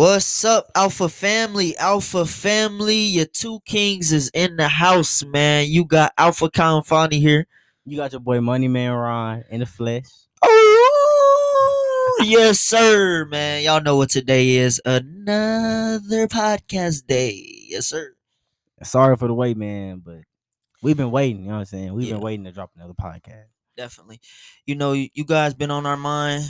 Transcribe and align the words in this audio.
What's 0.00 0.46
up, 0.46 0.70
Alpha 0.74 1.10
Family? 1.10 1.76
Alpha 1.76 2.24
Family, 2.24 2.96
your 2.96 3.26
two 3.26 3.60
kings 3.66 4.14
is 4.14 4.30
in 4.32 4.56
the 4.56 4.66
house, 4.66 5.22
man. 5.22 5.68
You 5.68 5.84
got 5.84 6.14
Alpha 6.16 6.48
Confani 6.48 7.20
here. 7.20 7.46
You 7.84 7.98
got 7.98 8.12
your 8.12 8.22
boy 8.22 8.40
Money 8.40 8.66
Man 8.66 8.92
Ron 8.92 9.44
in 9.50 9.60
the 9.60 9.66
flesh. 9.66 10.06
Oh, 10.42 12.24
yes, 12.24 12.58
sir, 12.60 13.26
man. 13.26 13.62
Y'all 13.62 13.82
know 13.82 13.98
what 13.98 14.08
today 14.08 14.56
is. 14.56 14.80
Another 14.86 16.26
podcast 16.28 17.06
day. 17.06 17.66
Yes, 17.68 17.88
sir. 17.88 18.14
Sorry 18.82 19.18
for 19.18 19.28
the 19.28 19.34
wait, 19.34 19.58
man, 19.58 20.00
but 20.02 20.20
we've 20.82 20.96
been 20.96 21.10
waiting. 21.10 21.42
You 21.42 21.48
know 21.48 21.56
what 21.56 21.58
I'm 21.58 21.66
saying? 21.66 21.92
We've 21.92 22.08
Yeah. 22.08 22.14
been 22.14 22.22
waiting 22.22 22.44
to 22.46 22.52
drop 22.52 22.70
another 22.74 22.94
podcast. 22.94 23.48
Definitely. 23.76 24.22
You 24.64 24.76
know, 24.76 24.94
you 24.94 25.10
you 25.12 25.26
guys 25.26 25.52
been 25.52 25.70
on 25.70 25.84
our 25.84 25.98
mind, 25.98 26.44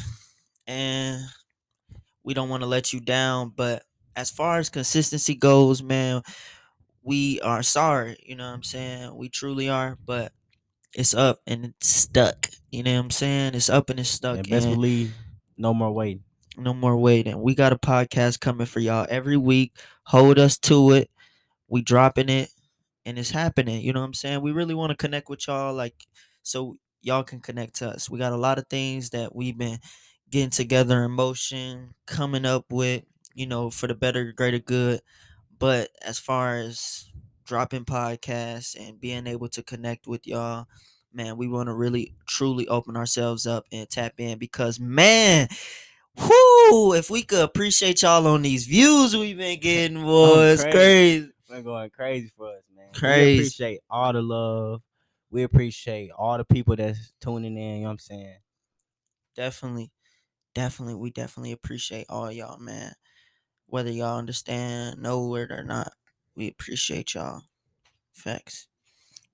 and 0.69 1.20
we 2.24 2.34
don't 2.34 2.48
want 2.48 2.62
to 2.62 2.69
let 2.69 2.92
you 2.92 3.01
down. 3.01 3.52
But 3.55 3.84
as 4.16 4.30
far 4.30 4.59
as 4.59 4.69
consistency 4.70 5.34
goes, 5.34 5.83
man, 5.83 6.23
we 7.02 7.41
are 7.41 7.62
sorry. 7.62 8.16
You 8.27 8.37
know 8.37 8.47
what 8.48 8.55
I'm 8.55 8.62
saying? 8.62 9.16
We 9.16 9.28
truly 9.28 9.69
are, 9.69 9.97
but 10.05 10.33
it's 10.95 11.14
up 11.14 11.41
and 11.47 11.66
it's 11.66 11.88
stuck. 11.88 12.51
You 12.70 12.83
know 12.83 12.95
what 12.95 13.01
I'm 13.01 13.11
saying? 13.11 13.55
It's 13.55 13.70
up 13.70 13.91
and 13.91 14.01
it's 14.01 14.11
stuck. 14.11 14.38
And 14.38 14.48
best 14.48 14.66
and 14.66 14.75
believe, 14.75 15.14
no 15.56 15.73
more 15.75 15.92
waiting. 15.92 16.25
no 16.56 16.75
more 16.75 16.97
waiting. 16.97 17.41
We 17.41 17.55
got 17.55 17.73
a 17.73 17.78
podcast 17.78 18.41
coming 18.41 18.66
for 18.66 18.80
y'all 18.80 19.06
every 19.09 19.37
week. 19.37 19.77
Hold 20.05 20.39
us 20.39 20.59
to 20.61 20.92
it. 20.92 21.11
We 21.69 21.83
dropping 21.83 22.28
it 22.28 22.50
and 23.06 23.19
it's 23.19 23.31
happening. 23.31 23.81
You 23.83 23.92
know 23.92 24.00
what 24.00 24.06
I'm 24.06 24.14
saying? 24.14 24.42
We 24.42 24.53
really 24.53 24.75
want 24.75 24.91
to 24.91 24.97
connect 24.97 25.28
with 25.28 25.47
y'all 25.47 25.75
like 25.75 25.94
so 26.42 26.77
y'all 27.03 27.22
can 27.22 27.41
connect 27.41 27.77
to 27.77 27.89
us. 27.91 28.11
We 28.11 28.19
got 28.19 28.33
a 28.33 28.37
lot 28.37 28.59
of 28.59 28.66
things 28.69 29.11
that 29.11 29.34
we've 29.34 29.56
been 29.56 29.78
getting 30.31 30.50
together 30.50 31.05
in 31.05 31.11
motion, 31.12 31.95
coming 32.06 32.45
up 32.45 32.67
with, 32.70 33.05
you 33.34 33.47
know, 33.47 33.70
for 33.70 33.86
the 33.86 33.95
better, 33.95 34.33
greater 34.33 34.59
good. 34.59 35.00
But 35.59 35.91
as 36.03 36.19
far 36.19 36.56
as 36.56 37.11
dropping 37.45 37.84
podcasts 37.84 38.77
and 38.78 39.00
being 39.00 39.27
able 39.27 39.48
to 39.48 39.62
connect 39.62 40.06
with 40.06 40.27
y'all, 40.27 40.67
man, 41.12 41.37
we 41.37 41.48
want 41.48 41.69
to 41.69 41.75
really 41.75 42.14
truly 42.27 42.69
open 42.69 42.97
ourselves 42.97 43.47
up 43.47 43.64
and 43.72 43.89
tap 43.89 44.14
in 44.19 44.39
because 44.39 44.78
man, 44.78 45.48
whoo, 46.17 46.94
if 46.94 47.11
we 47.11 47.22
could 47.22 47.42
appreciate 47.42 48.03
y'all 48.03 48.27
on 48.27 48.42
these 48.42 48.67
views 48.67 49.17
we've 49.17 49.37
been 49.37 49.61
getting, 49.61 50.03
boy, 50.03 50.44
it's 50.44 50.62
crazy. 50.62 50.77
crazy. 50.77 51.33
We're 51.50 51.62
going 51.62 51.91
crazy 51.91 52.31
for 52.37 52.48
us, 52.48 52.62
man. 52.75 52.87
Crazy. 52.94 53.33
We 53.33 53.39
appreciate 53.39 53.81
all 53.91 54.12
the 54.12 54.22
love. 54.22 54.83
We 55.31 55.42
appreciate 55.42 56.11
all 56.11 56.39
the 56.39 56.44
people 56.44 56.77
that's 56.77 57.12
tuning 57.20 57.56
in. 57.56 57.77
You 57.77 57.81
know 57.81 57.84
what 57.87 57.91
I'm 57.91 57.98
saying? 57.98 58.37
Definitely, 59.37 59.91
definitely, 60.55 60.95
we 60.95 61.11
definitely 61.11 61.53
appreciate 61.53 62.06
all 62.09 62.31
y'all, 62.31 62.59
man. 62.59 62.95
Whether 63.67 63.91
y'all 63.91 64.19
understand, 64.19 65.01
know 65.01 65.34
it 65.37 65.51
or 65.51 65.62
not, 65.65 65.93
we 66.34 66.48
appreciate 66.48 67.15
y'all. 67.15 67.43
Facts. 68.12 68.69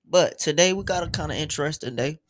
But 0.05 0.39
today 0.39 0.73
we 0.73 0.85
got 0.85 1.03
a 1.07 1.11
kind 1.11 1.33
of 1.33 1.39
interesting 1.39 1.97
day. 1.97 2.21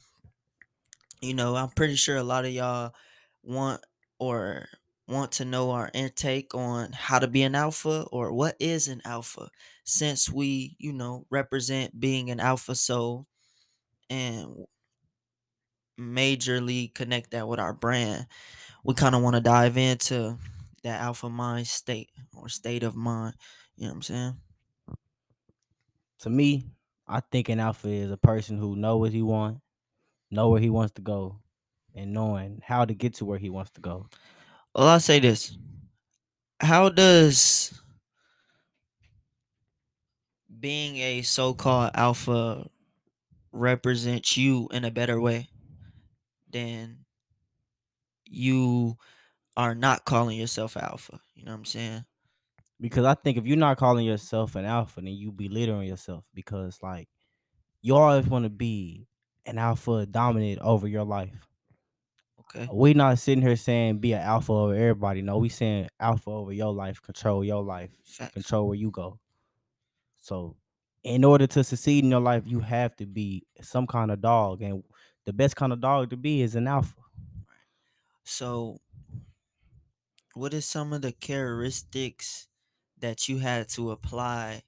You 1.21 1.35
know, 1.35 1.57
I'm 1.57 1.71
pretty 1.71 1.97
sure 1.97 2.17
a 2.17 2.23
lot 2.23 2.45
of 2.45 2.53
y'all 2.53 2.95
want 3.43 3.85
or 4.19 4.69
want 5.09 5.33
to 5.33 5.45
know 5.45 5.71
our 5.71 5.91
intake 5.95 6.55
on 6.55 6.93
how 6.93 7.19
to 7.19 7.29
be 7.29 7.43
an 7.43 7.55
alpha 7.55 8.07
or 8.11 8.33
what 8.33 8.57
is 8.59 8.89
an 8.89 9.01
alpha 9.05 9.51
since 9.85 10.31
we, 10.31 10.77
you 10.79 10.93
know, 10.93 11.27
represent 11.31 11.99
being 11.99 12.31
an 12.31 12.41
alpha 12.41 12.75
soul 12.75 13.27
and 14.11 14.67
majorly 15.99 16.93
connect 16.95 17.31
that 17.31 17.49
with 17.49 17.61
our 17.61 17.73
brand. 17.73 18.27
We 18.87 18.95
kind 18.95 19.17
of 19.17 19.23
want 19.23 19.35
to 19.35 19.41
dive 19.41 19.77
into 19.77 20.39
that 20.85 21.01
alpha 21.01 21.29
mind 21.29 21.67
state 21.67 22.09
or 22.33 22.49
state 22.49 22.85
of 22.85 22.95
mind. 22.95 23.35
You 23.75 23.87
know 23.87 23.89
what 23.89 23.97
I'm 23.97 24.03
saying? 24.03 24.37
To 26.21 26.31
me, 26.31 26.71
I 27.09 27.19
think 27.19 27.49
an 27.49 27.59
alpha 27.59 27.89
is 27.89 28.13
a 28.13 28.17
person 28.17 28.59
who 28.59 28.77
know 28.77 28.99
what 28.99 29.11
he 29.11 29.23
want, 29.23 29.59
know 30.31 30.51
where 30.51 30.61
he 30.61 30.71
wants 30.71 30.93
to 30.95 31.03
go, 31.03 31.41
and 31.97 32.13
knowing 32.13 32.63
how 32.65 32.85
to 32.85 32.95
get 32.95 33.15
to 33.15 33.25
where 33.25 33.41
he 33.41 33.51
wants 33.51 33.73
to 33.73 33.81
go. 33.81 34.07
Well, 34.73 34.87
I'll 34.87 35.01
say 35.01 35.19
this. 35.19 35.59
How 36.61 36.89
does 36.89 37.83
being 40.61 40.97
a 40.99 41.23
so 41.23 41.55
called 41.55 41.91
alpha 41.95 42.71
represent 43.51 44.37
you 44.37 44.69
in 44.71 44.85
a 44.85 44.93
better 44.93 45.21
way 45.21 45.49
than 46.49 47.06
you 48.27 48.97
are 49.57 49.75
not 49.75 50.05
calling 50.05 50.39
yourself 50.39 50.77
alpha? 50.77 51.21
You 51.35 51.45
know 51.45 51.53
what 51.53 51.59
I'm 51.59 51.65
saying? 51.65 52.05
Because 52.81 53.05
I 53.05 53.15
think 53.15 53.39
if 53.39 53.47
you're 53.47 53.57
not 53.57 53.79
calling 53.79 54.05
yourself 54.05 54.55
an 54.55 54.65
alpha, 54.67 55.01
then 55.01 55.15
you 55.15 55.33
belittling 55.33 55.89
yourself. 55.89 56.25
Because 56.35 56.79
like 56.83 57.09
you 57.83 57.95
always 57.97 58.27
want 58.27 58.45
to 58.45 58.51
be 58.51 59.07
an 59.47 59.59
alpha 59.59 60.07
dominant 60.07 60.59
over 60.61 60.89
your 60.89 61.05
life. 61.05 61.47
Okay. 62.41 62.69
We 62.73 62.95
not 62.95 63.19
sitting 63.19 63.43
here 63.43 63.57
saying 63.57 63.99
be 63.99 64.13
an 64.13 64.23
alpha 64.23 64.53
over 64.53 64.75
everybody. 64.75 65.23
No, 65.23 65.39
we 65.39 65.49
saying 65.49 65.89
alpha 65.99 66.31
over 66.31 66.53
your 66.53 66.73
life, 66.73 67.03
control 67.03 67.45
your 67.45 67.63
life, 67.63 67.91
Facts. 68.05 68.35
control 68.35 68.69
where 68.69 68.77
you 68.77 68.91
go. 68.91 69.19
So, 70.17 70.57
in 71.03 71.25
order 71.25 71.47
to 71.49 71.65
succeed 71.65 72.05
in 72.05 72.11
your 72.11 72.21
life, 72.21 72.43
you 72.47 72.61
have 72.61 72.97
to 72.97 73.07
be 73.07 73.47
some 73.63 73.87
kind 73.87 74.11
of 74.11 74.21
dog, 74.21 74.63
and 74.63 74.83
the 75.25 75.33
best 75.33 75.57
kind 75.57 75.73
of 75.73 75.81
dog 75.81 76.11
to 76.11 76.17
be 76.17 76.43
is 76.43 76.55
an 76.55 76.67
alpha. 76.67 76.95
So, 78.27 78.81
what 80.35 80.55
is 80.55 80.65
some 80.65 80.93
of 80.93 81.03
the 81.03 81.11
characteristics 81.13 82.47
that 82.97 83.29
you 83.29 83.39
had 83.39 83.69
to 83.69 83.91
apply 83.91 84.63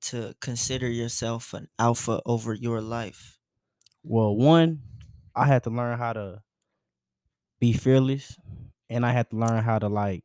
to 0.00 0.34
consider 0.40 0.88
yourself 0.90 1.54
an 1.54 1.68
alpha 1.78 2.22
over 2.26 2.54
your 2.54 2.80
life? 2.82 3.38
Well, 4.04 4.36
one, 4.36 4.82
I 5.34 5.46
had 5.46 5.64
to 5.64 5.70
learn 5.70 5.98
how 5.98 6.12
to 6.12 6.44
be 7.58 7.72
fearless, 7.72 8.38
and 8.88 9.04
I 9.06 9.12
had 9.12 9.30
to 9.30 9.36
learn 9.36 9.62
how 9.64 9.78
to 9.78 9.88
like 9.88 10.24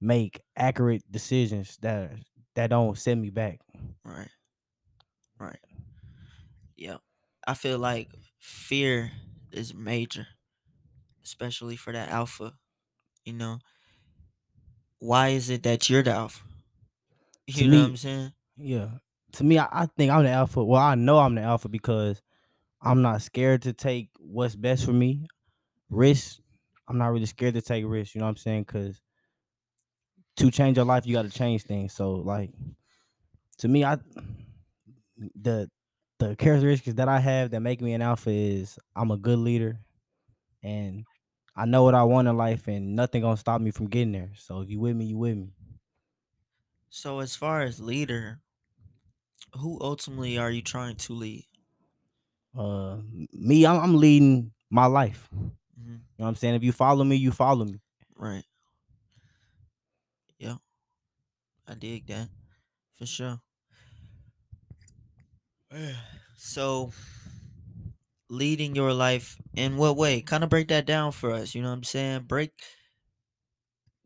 make 0.00 0.40
accurate 0.56 1.02
decisions 1.10 1.76
that 1.78 2.12
that 2.54 2.70
don't 2.70 2.96
set 2.98 3.16
me 3.16 3.30
back. 3.30 3.60
Right. 4.04 4.30
Right. 5.38 5.60
Yep. 6.76 7.00
I 7.46 7.54
feel 7.54 7.78
like 7.78 8.12
fear 8.38 9.12
is 9.50 9.74
major, 9.74 10.26
especially 11.28 11.76
for 11.76 11.92
that 11.92 12.08
alpha. 12.08 12.54
You 13.24 13.34
know, 13.34 13.58
why 14.98 15.28
is 15.28 15.50
it 15.50 15.62
that 15.62 15.88
you're 15.88 16.02
the 16.02 16.12
alpha? 16.12 16.44
To 17.54 17.64
You 17.64 17.70
know 17.70 17.82
what 17.82 17.88
I'm 17.90 17.96
saying? 17.96 18.32
Yeah. 18.56 18.90
To 19.32 19.44
me, 19.44 19.58
I, 19.58 19.68
I 19.70 19.86
think 19.86 20.10
I'm 20.10 20.24
the 20.24 20.30
alpha. 20.30 20.64
Well, 20.64 20.80
I 20.80 20.94
know 20.94 21.18
I'm 21.18 21.34
the 21.34 21.42
alpha 21.42 21.68
because 21.68 22.22
I'm 22.80 23.02
not 23.02 23.22
scared 23.22 23.62
to 23.62 23.72
take 23.72 24.10
what's 24.18 24.56
best 24.56 24.84
for 24.84 24.92
me. 24.92 25.26
Risk. 25.90 26.40
I'm 26.88 26.98
not 26.98 27.08
really 27.08 27.26
scared 27.26 27.54
to 27.54 27.62
take 27.62 27.84
risks. 27.86 28.14
You 28.14 28.20
know 28.20 28.26
what 28.26 28.30
I'm 28.30 28.36
saying? 28.36 28.64
Because 28.64 29.02
to 30.36 30.50
change 30.50 30.76
your 30.76 30.86
life, 30.86 31.06
you 31.06 31.14
got 31.14 31.22
to 31.24 31.30
change 31.30 31.64
things. 31.64 31.92
So, 31.92 32.12
like, 32.12 32.50
to 33.58 33.68
me, 33.68 33.84
I 33.84 33.98
the 35.16 35.70
the 36.18 36.36
characteristics 36.36 36.96
that 36.96 37.08
I 37.08 37.20
have 37.20 37.50
that 37.50 37.60
make 37.60 37.80
me 37.80 37.92
an 37.92 38.02
alpha 38.02 38.30
is 38.30 38.78
I'm 38.96 39.10
a 39.10 39.16
good 39.16 39.38
leader, 39.38 39.80
and 40.62 41.04
I 41.58 41.64
know 41.64 41.82
what 41.82 41.94
I 41.96 42.04
want 42.04 42.28
in 42.28 42.36
life, 42.36 42.68
and 42.68 42.94
nothing 42.94 43.22
gonna 43.22 43.36
stop 43.36 43.60
me 43.60 43.72
from 43.72 43.88
getting 43.88 44.12
there. 44.12 44.30
So, 44.36 44.60
if 44.60 44.70
you 44.70 44.78
with 44.78 44.94
me, 44.94 45.06
you 45.06 45.18
with 45.18 45.36
me. 45.36 45.48
So, 46.88 47.18
as 47.18 47.34
far 47.34 47.62
as 47.62 47.80
leader, 47.80 48.38
who 49.56 49.76
ultimately 49.80 50.38
are 50.38 50.52
you 50.52 50.62
trying 50.62 50.94
to 50.96 51.12
lead? 51.14 51.46
Uh, 52.56 52.98
me, 53.32 53.66
I'm, 53.66 53.80
I'm 53.80 53.96
leading 53.96 54.52
my 54.70 54.86
life. 54.86 55.28
hmm 55.32 55.48
You 55.84 55.90
know 55.90 55.98
what 56.16 56.28
I'm 56.28 56.34
saying? 56.36 56.54
If 56.54 56.62
you 56.62 56.70
follow 56.70 57.02
me, 57.02 57.16
you 57.16 57.32
follow 57.32 57.64
me. 57.64 57.80
Right. 58.16 58.44
Yep. 60.38 60.58
I 61.66 61.74
dig 61.74 62.06
that 62.06 62.28
for 62.94 63.06
sure. 63.06 63.40
So, 66.40 66.92
leading 68.30 68.74
your 68.74 68.92
life 68.92 69.38
in 69.54 69.76
what 69.76 69.96
way? 69.96 70.20
Kind 70.20 70.44
of 70.44 70.50
break 70.50 70.68
that 70.68 70.86
down 70.86 71.12
for 71.12 71.32
us. 71.32 71.54
You 71.54 71.62
know 71.62 71.68
what 71.68 71.76
I'm 71.78 71.84
saying? 71.84 72.22
Break. 72.24 72.52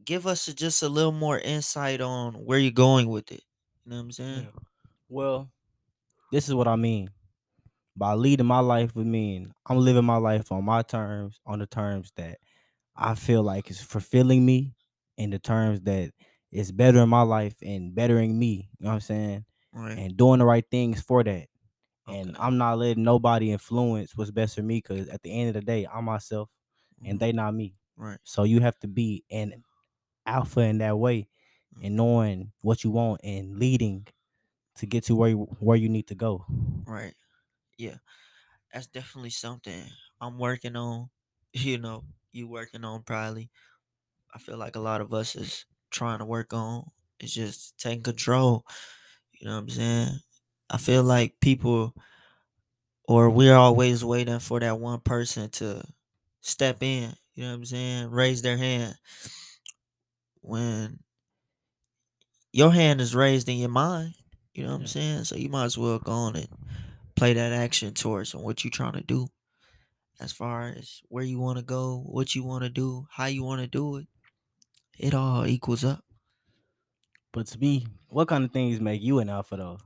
Give 0.04 0.26
us 0.26 0.48
a- 0.48 0.54
just 0.54 0.82
a 0.82 0.88
little 0.88 1.12
more 1.12 1.38
insight 1.38 2.00
on 2.00 2.34
where 2.34 2.58
you're 2.58 2.72
going 2.72 3.08
with 3.08 3.30
it. 3.30 3.42
You 3.84 3.90
know 3.90 3.96
what 3.96 4.02
I'm 4.02 4.12
saying? 4.12 4.48
Well, 5.08 5.50
this 6.32 6.48
is 6.48 6.54
what 6.54 6.68
I 6.68 6.76
mean. 6.76 7.10
By 7.96 8.14
leading 8.14 8.46
my 8.46 8.60
life 8.60 8.96
with 8.96 9.06
me, 9.06 9.46
I'm 9.66 9.78
living 9.78 10.04
my 10.04 10.16
life 10.16 10.50
on 10.50 10.64
my 10.64 10.82
terms, 10.82 11.40
on 11.46 11.58
the 11.58 11.66
terms 11.66 12.12
that 12.16 12.38
I 12.96 13.14
feel 13.14 13.42
like 13.42 13.70
is 13.70 13.80
fulfilling 13.82 14.46
me, 14.46 14.74
in 15.18 15.30
the 15.30 15.38
terms 15.38 15.82
that 15.82 16.12
is 16.50 16.72
bettering 16.72 17.08
my 17.08 17.22
life 17.22 17.56
and 17.62 17.94
bettering 17.94 18.38
me. 18.38 18.70
You 18.78 18.84
know 18.84 18.90
what 18.90 18.94
I'm 18.94 19.00
saying? 19.00 19.44
Right. 19.72 19.98
And 19.98 20.16
doing 20.16 20.38
the 20.38 20.46
right 20.46 20.64
things 20.70 21.00
for 21.02 21.22
that. 21.24 21.48
And 22.06 22.34
Okay. 22.34 22.38
I'm 22.38 22.58
not 22.58 22.78
letting 22.78 23.04
nobody 23.04 23.52
influence 23.52 24.16
what's 24.16 24.30
best 24.30 24.56
for 24.56 24.62
me 24.62 24.78
because 24.78 25.08
at 25.08 25.22
the 25.22 25.32
end 25.32 25.48
of 25.48 25.54
the 25.54 25.62
day, 25.62 25.86
I'm 25.86 26.04
myself 26.06 26.50
and 27.04 27.18
Mhm. 27.18 27.20
they 27.20 27.32
not 27.32 27.54
me. 27.54 27.76
Right. 27.96 28.20
So 28.24 28.44
you 28.44 28.60
have 28.60 28.78
to 28.80 28.88
be 28.88 29.24
an 29.30 29.64
alpha 30.26 30.60
in 30.62 30.78
that 30.78 30.98
way 30.98 31.28
and 31.82 31.96
knowing 31.96 32.52
what 32.62 32.84
you 32.84 32.90
want 32.92 33.22
and 33.24 33.58
leading 33.58 34.06
to 34.76 34.86
get 34.86 35.04
to 35.04 35.16
where 35.16 35.30
you, 35.30 35.38
where 35.60 35.76
you 35.78 35.88
need 35.88 36.08
to 36.08 36.14
go. 36.16 36.46
Right. 36.86 37.14
Yeah. 37.78 37.98
That's 38.72 38.88
definitely 38.88 39.30
something 39.30 39.86
I'm 40.20 40.38
working 40.38 40.76
on. 40.76 41.10
You 41.54 41.78
know, 41.78 42.04
you 42.32 42.48
working 42.48 42.84
on 42.84 43.02
probably. 43.04 43.50
I 44.34 44.38
feel 44.38 44.58
like 44.58 44.76
a 44.76 44.80
lot 44.80 45.00
of 45.02 45.14
us 45.14 45.36
is 45.36 45.66
trying 45.90 46.20
to 46.20 46.26
work 46.26 46.52
on 46.54 46.90
is 47.20 47.34
just 47.34 47.78
taking 47.78 48.02
control. 48.02 48.64
You 49.32 49.46
know 49.48 49.54
what 49.56 49.62
I'm 49.64 49.70
saying? 49.70 50.20
I 50.72 50.78
feel 50.78 51.02
like 51.04 51.38
people 51.40 51.94
or 53.04 53.28
we're 53.28 53.54
always 53.54 54.02
waiting 54.02 54.38
for 54.38 54.58
that 54.58 54.78
one 54.80 55.00
person 55.00 55.50
to 55.50 55.84
step 56.40 56.82
in, 56.82 57.12
you 57.34 57.44
know 57.44 57.50
what 57.50 57.56
I'm 57.56 57.64
saying? 57.66 58.10
Raise 58.10 58.40
their 58.40 58.56
hand. 58.56 58.94
When 60.40 61.00
your 62.52 62.72
hand 62.72 63.02
is 63.02 63.14
raised 63.14 63.50
in 63.50 63.58
your 63.58 63.68
mind, 63.68 64.14
you 64.54 64.64
know 64.64 64.72
what 64.72 64.80
I'm 64.80 64.86
saying? 64.86 65.24
So 65.24 65.36
you 65.36 65.50
might 65.50 65.66
as 65.66 65.76
well 65.76 65.98
go 65.98 66.12
on 66.12 66.36
and 66.36 66.48
play 67.14 67.34
that 67.34 67.52
action 67.52 67.92
towards 67.92 68.32
and 68.32 68.42
what 68.42 68.64
you're 68.64 68.70
trying 68.70 68.94
to 68.94 69.02
do. 69.02 69.28
As 70.18 70.32
far 70.32 70.68
as 70.68 71.02
where 71.08 71.24
you 71.24 71.38
want 71.38 71.58
to 71.58 71.64
go, 71.64 72.02
what 72.06 72.34
you 72.34 72.44
want 72.44 72.64
to 72.64 72.70
do, 72.70 73.06
how 73.10 73.26
you 73.26 73.44
want 73.44 73.60
to 73.60 73.66
do 73.66 73.96
it, 73.96 74.06
it 74.98 75.14
all 75.14 75.46
equals 75.46 75.84
up. 75.84 76.02
But 77.30 77.46
to 77.48 77.58
me, 77.58 77.86
what 78.08 78.28
kind 78.28 78.44
of 78.44 78.52
things 78.52 78.80
make 78.80 79.02
you 79.02 79.18
an 79.18 79.28
alpha 79.28 79.56
though? 79.56 79.78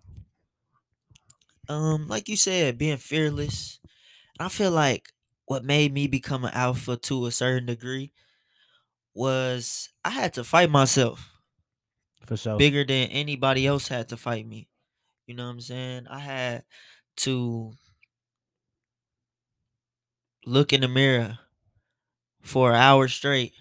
Um, 1.68 2.06
like 2.08 2.28
you 2.28 2.36
said, 2.36 2.78
being 2.78 2.96
fearless. 2.96 3.80
I 4.40 4.48
feel 4.48 4.70
like 4.72 5.12
what 5.46 5.64
made 5.64 5.92
me 5.92 6.06
become 6.08 6.44
an 6.44 6.54
alpha 6.54 6.96
to 6.96 7.26
a 7.26 7.32
certain 7.32 7.66
degree 7.66 8.12
was 9.14 9.88
I 10.04 10.10
had 10.10 10.34
to 10.34 10.44
fight 10.44 10.70
myself 10.70 11.32
For 12.26 12.36
sure. 12.36 12.56
bigger 12.56 12.84
than 12.84 13.08
anybody 13.08 13.66
else 13.66 13.88
had 13.88 14.08
to 14.10 14.16
fight 14.16 14.46
me. 14.46 14.68
You 15.26 15.34
know 15.34 15.44
what 15.46 15.52
I'm 15.52 15.60
saying? 15.60 16.08
I 16.08 16.20
had 16.20 16.64
to 17.18 17.74
look 20.46 20.72
in 20.72 20.80
the 20.80 20.88
mirror 20.88 21.38
for 22.42 22.70
an 22.70 22.76
hour 22.76 23.08
straight. 23.08 23.52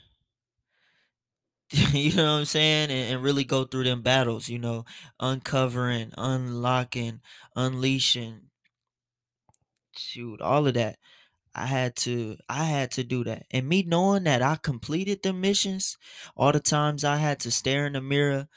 you 1.93 2.15
know 2.15 2.33
what 2.33 2.39
I'm 2.39 2.45
saying? 2.45 2.91
And, 2.91 3.13
and 3.15 3.23
really 3.23 3.43
go 3.43 3.63
through 3.65 3.85
them 3.85 4.01
battles, 4.01 4.49
you 4.49 4.59
know, 4.59 4.85
uncovering, 5.19 6.11
unlocking, 6.17 7.21
unleashing. 7.55 8.49
Shoot, 9.97 10.41
all 10.41 10.67
of 10.67 10.73
that. 10.75 10.99
I 11.55 11.65
had 11.67 11.95
to 11.97 12.37
I 12.49 12.65
had 12.65 12.91
to 12.91 13.03
do 13.03 13.23
that. 13.25 13.45
And 13.51 13.67
me 13.69 13.83
knowing 13.83 14.23
that 14.25 14.41
I 14.41 14.57
completed 14.57 15.23
the 15.23 15.33
missions, 15.33 15.97
all 16.37 16.51
the 16.51 16.59
times 16.59 17.03
I 17.03 17.17
had 17.17 17.39
to 17.41 17.51
stare 17.51 17.87
in 17.87 17.93
the 17.93 18.01
mirror, 18.01 18.47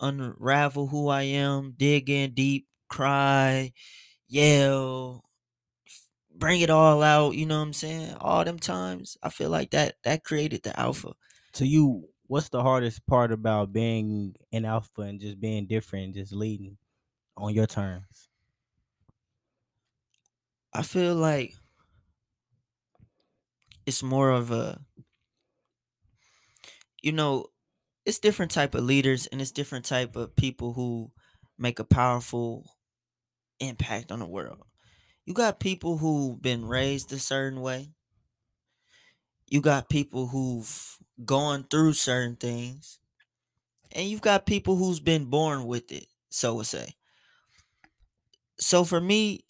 unravel 0.00 0.88
who 0.88 1.08
I 1.08 1.22
am, 1.24 1.74
dig 1.76 2.10
in 2.10 2.34
deep, 2.34 2.66
cry, 2.88 3.72
yell, 4.28 5.24
bring 6.34 6.60
it 6.60 6.70
all 6.70 7.02
out, 7.02 7.34
you 7.34 7.46
know 7.46 7.58
what 7.58 7.66
I'm 7.66 7.72
saying? 7.72 8.14
All 8.20 8.44
them 8.44 8.58
times, 8.58 9.16
I 9.22 9.30
feel 9.30 9.50
like 9.50 9.70
that 9.70 9.96
that 10.04 10.24
created 10.24 10.62
the 10.62 10.78
alpha. 10.78 11.12
To 11.54 11.66
you, 11.66 12.08
what's 12.28 12.48
the 12.50 12.62
hardest 12.62 13.06
part 13.06 13.32
about 13.32 13.72
being 13.72 14.36
an 14.52 14.64
alpha 14.64 15.02
and 15.02 15.20
just 15.20 15.40
being 15.40 15.66
different, 15.66 16.14
just 16.14 16.32
leading 16.32 16.78
on 17.36 17.54
your 17.54 17.66
terms? 17.66 18.30
I 20.72 20.82
feel 20.82 21.14
like 21.16 21.54
it's 23.86 24.02
more 24.02 24.30
of 24.30 24.50
a 24.50 24.80
you 27.02 27.12
know, 27.12 27.46
it's 28.04 28.18
different 28.18 28.52
type 28.52 28.74
of 28.74 28.84
leaders 28.84 29.26
and 29.26 29.40
it's 29.40 29.52
different 29.52 29.84
type 29.84 30.16
of 30.16 30.36
people 30.36 30.72
who 30.74 31.12
make 31.58 31.78
a 31.78 31.84
powerful 31.84 32.70
impact 33.60 34.12
on 34.12 34.20
the 34.20 34.26
world. 34.26 34.62
You 35.26 35.34
got 35.34 35.60
people 35.60 35.98
who've 35.98 36.40
been 36.40 36.66
raised 36.66 37.12
a 37.12 37.18
certain 37.18 37.62
way. 37.62 37.94
You 39.48 39.60
got 39.60 39.88
people 39.88 40.28
who've 40.28 40.98
gone 41.24 41.64
through 41.70 41.94
certain 41.94 42.36
things. 42.36 42.98
And 43.92 44.08
you've 44.08 44.20
got 44.20 44.46
people 44.46 44.76
who's 44.76 45.00
been 45.00 45.26
born 45.26 45.66
with 45.66 45.90
it, 45.92 46.06
so 46.28 46.58
to 46.58 46.64
say. 46.64 46.96
So 48.58 48.84
for 48.84 49.00
me, 49.00 49.44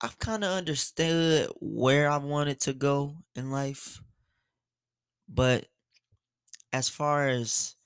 I've 0.00 0.18
kind 0.18 0.44
of 0.44 0.50
understood 0.50 1.50
where 1.60 2.10
I 2.10 2.18
wanted 2.18 2.60
to 2.60 2.72
go 2.72 3.16
in 3.34 3.50
life. 3.50 4.00
But 5.28 5.66
as 6.72 6.88
far 6.88 7.28
as 7.28 7.76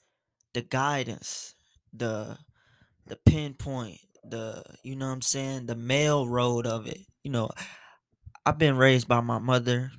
the 0.52 0.62
guidance, 0.62 1.54
the 1.92 2.38
the 3.06 3.16
pinpoint, 3.16 4.00
the 4.24 4.62
you 4.82 4.96
know 4.96 5.06
what 5.06 5.14
I'm 5.14 5.22
saying, 5.22 5.66
the 5.66 5.76
mail 5.76 6.28
road 6.28 6.66
of 6.66 6.86
it. 6.86 7.00
You 7.22 7.30
know, 7.30 7.50
I've 8.44 8.58
been 8.58 8.76
raised 8.76 9.08
by 9.08 9.20
my 9.20 9.38
mother. 9.38 9.92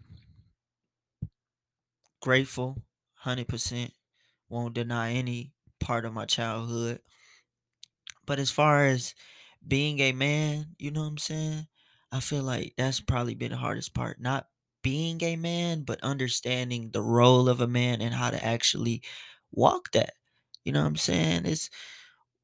Grateful, 2.22 2.78
hundred 3.22 3.48
percent. 3.48 3.94
Won't 4.50 4.76
deny 4.76 5.14
any 5.14 5.54
part 5.80 6.06
of 6.06 6.14
my 6.14 6.26
childhood. 6.26 7.02
But 8.26 8.40
as 8.40 8.52
far 8.52 8.86
as 8.86 9.14
being 9.68 10.00
a 10.00 10.12
man, 10.12 10.76
you 10.80 10.92
know 10.92 11.02
what 11.02 11.08
I'm 11.08 11.18
saying? 11.18 11.68
I 12.12 12.20
feel 12.20 12.44
like 12.44 12.74
that's 12.78 13.00
probably 13.00 13.36
been 13.36 13.52
the 13.52 13.58
hardest 13.58 13.94
part. 13.94 14.20
Not 14.22 14.48
being 14.84 15.22
a 15.24 15.36
man, 15.36 15.84
but 15.84 16.02
understanding 16.02 16.92
the 16.92 17.02
role 17.02 17.48
of 17.48 17.62
a 17.62 17.68
man 17.68 18.02
and 18.02 18.14
how 18.14 18.30
to 18.32 18.44
actually 18.44 19.04
walk 19.52 19.92
that. 19.92 20.14
You 20.66 20.74
know 20.74 20.82
what 20.82 20.88
I'm 20.88 20.96
saying? 20.98 21.46
It's 21.46 21.70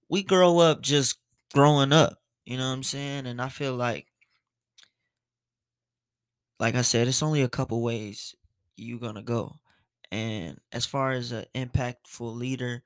we 0.10 0.24
grow 0.24 0.60
up 0.60 0.82
just 0.82 1.18
growing 1.54 1.94
up. 1.94 2.20
You 2.46 2.58
know 2.58 2.68
what 2.68 2.76
I'm 2.76 2.84
saying? 2.84 3.28
And 3.28 3.42
I 3.42 3.50
feel 3.50 3.76
like 3.76 4.08
like 6.60 6.76
I 6.76 6.82
said, 6.82 7.08
it's 7.08 7.24
only 7.24 7.42
a 7.42 7.50
couple 7.50 7.82
ways 7.82 8.36
you're 8.76 9.00
gonna 9.00 9.24
go. 9.24 9.60
And 10.12 10.60
as 10.72 10.86
far 10.86 11.12
as 11.12 11.32
an 11.32 11.46
impactful 11.56 12.36
leader, 12.36 12.84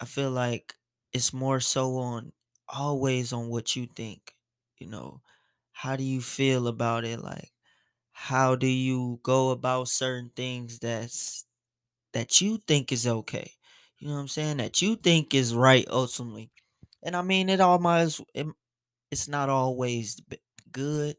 I 0.00 0.04
feel 0.06 0.30
like 0.30 0.76
it's 1.12 1.32
more 1.32 1.60
so 1.60 1.96
on 1.96 2.32
always 2.68 3.32
on 3.32 3.48
what 3.48 3.76
you 3.76 3.86
think. 3.86 4.34
You 4.78 4.88
know, 4.88 5.22
how 5.72 5.96
do 5.96 6.04
you 6.04 6.20
feel 6.20 6.66
about 6.68 7.04
it? 7.04 7.20
Like, 7.20 7.52
how 8.12 8.56
do 8.56 8.66
you 8.68 9.20
go 9.22 9.50
about 9.50 9.88
certain 9.88 10.30
things 10.36 10.78
that's 10.80 11.46
that 12.12 12.40
you 12.40 12.58
think 12.58 12.92
is 12.92 13.06
okay? 13.06 13.52
You 13.98 14.08
know 14.08 14.14
what 14.14 14.20
I'm 14.20 14.28
saying? 14.28 14.58
That 14.58 14.82
you 14.82 14.96
think 14.96 15.34
is 15.34 15.54
right 15.54 15.86
ultimately. 15.90 16.50
And 17.02 17.16
I 17.16 17.22
mean, 17.22 17.48
it 17.48 17.60
all 17.60 17.78
might 17.78 18.18
it, 18.34 18.46
it's 19.10 19.28
not 19.28 19.48
always 19.50 20.20
good 20.72 21.16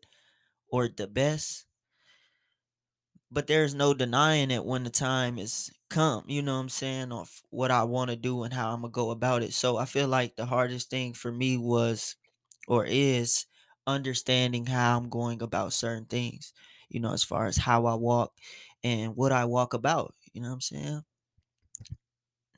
or 0.68 0.90
the 0.90 1.08
best, 1.08 1.66
but 3.36 3.48
there's 3.48 3.76
no 3.76 3.94
denying 3.94 4.52
it 4.52 4.66
when 4.66 4.86
the 4.86 4.92
time 4.92 5.38
is 5.40 5.70
come, 5.90 6.24
you 6.28 6.42
know 6.42 6.56
what 6.56 6.62
I'm 6.62 6.70
saying, 6.70 7.12
of 7.12 7.44
what 7.52 7.72
I 7.72 7.84
want 7.84 8.10
to 8.12 8.16
do 8.18 8.44
and 8.44 8.54
how 8.54 8.72
I'm 8.74 8.82
gonna 8.82 8.92
go 8.94 9.12
about 9.12 9.44
it. 9.44 9.54
So 9.54 9.78
I 9.78 9.86
feel 9.86 10.08
like 10.08 10.38
the 10.38 10.48
hardest 10.48 10.90
thing 10.90 11.14
for 11.14 11.34
me 11.34 11.58
was 11.58 12.16
or 12.70 12.86
is 12.86 13.46
understanding 13.88 14.68
how 14.68 14.98
I'm 14.98 15.10
going 15.10 15.42
about 15.44 15.74
certain 15.74 16.06
things, 16.06 16.54
you 16.90 17.02
know, 17.02 17.14
as 17.14 17.26
far 17.26 17.48
as 17.48 17.58
how 17.58 17.88
I 17.88 17.96
walk 17.96 18.34
and 18.86 19.18
what 19.18 19.34
I 19.34 19.46
walk 19.46 19.74
about, 19.74 20.16
you 20.34 20.42
know 20.42 20.50
what 20.50 20.56
I'm 20.56 20.62
saying? 20.62 21.04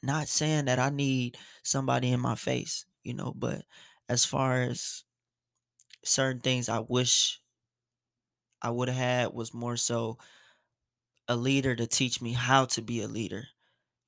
Not 0.03 0.27
saying 0.27 0.65
that 0.65 0.79
I 0.79 0.91
need 0.91 1.38
somebody 1.63 2.12
in 2.12 2.19
my 2.19 2.36
face, 2.36 2.86
you 3.03 3.15
know, 3.15 3.34
but 3.36 3.63
as 4.07 4.25
far 4.25 4.62
as 4.62 5.05
certain 6.03 6.41
things 6.41 6.69
I 6.69 6.79
wish 6.79 7.41
I 8.62 8.69
would 8.69 8.89
have 8.89 8.98
had 8.98 9.34
was 9.34 9.53
more 9.53 9.77
so 9.77 10.19
a 11.27 11.36
leader 11.36 11.75
to 11.75 11.88
teach 11.88 12.22
me 12.22 12.34
how 12.34 12.65
to 12.65 12.81
be 12.81 13.01
a 13.01 13.07
leader. 13.07 13.48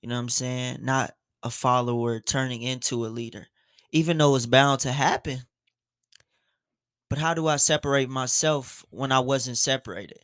You 0.01 0.09
know 0.09 0.15
what 0.15 0.21
I'm 0.21 0.29
saying? 0.29 0.77
Not 0.81 1.15
a 1.43 1.49
follower 1.49 2.19
turning 2.19 2.61
into 2.61 3.05
a 3.05 3.07
leader. 3.07 3.47
Even 3.91 4.17
though 4.17 4.35
it's 4.35 4.45
bound 4.45 4.81
to 4.81 4.91
happen. 4.91 5.39
But 7.09 7.19
how 7.19 7.33
do 7.33 7.47
I 7.47 7.55
separate 7.55 8.09
myself 8.09 8.85
when 8.91 9.11
I 9.11 9.19
wasn't 9.19 9.57
separated? 9.57 10.19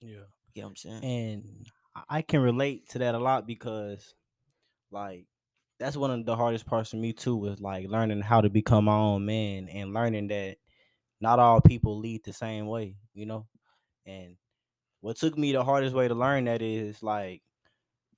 Yeah. 0.00 0.24
You 0.54 0.62
know 0.62 0.68
what 0.68 0.70
I'm 0.70 0.76
saying? 0.76 1.04
And 1.04 1.66
I- 2.08 2.22
can 2.22 2.40
relate 2.40 2.88
to 2.90 2.98
that 3.00 3.14
a 3.14 3.18
lot 3.18 3.46
because 3.46 4.14
like 4.90 5.26
that's 5.78 5.96
one 5.96 6.10
of 6.10 6.26
the 6.26 6.36
hardest 6.36 6.66
parts 6.66 6.90
for 6.90 6.96
me 6.96 7.12
too 7.12 7.36
was 7.36 7.60
like 7.60 7.88
learning 7.88 8.20
how 8.20 8.40
to 8.40 8.50
become 8.50 8.86
my 8.86 8.96
own 8.96 9.26
man 9.26 9.68
and 9.68 9.94
learning 9.94 10.28
that 10.28 10.56
not 11.20 11.38
all 11.38 11.60
people 11.60 11.98
lead 11.98 12.24
the 12.24 12.32
same 12.32 12.66
way, 12.66 12.96
you 13.12 13.26
know? 13.26 13.46
And 14.06 14.36
what 15.04 15.18
took 15.18 15.38
me 15.38 15.52
the 15.52 15.64
hardest 15.64 15.94
way 15.94 16.08
to 16.08 16.16
learn 16.16 16.46
that 16.46 16.62
is 16.62 17.02
like, 17.04 17.42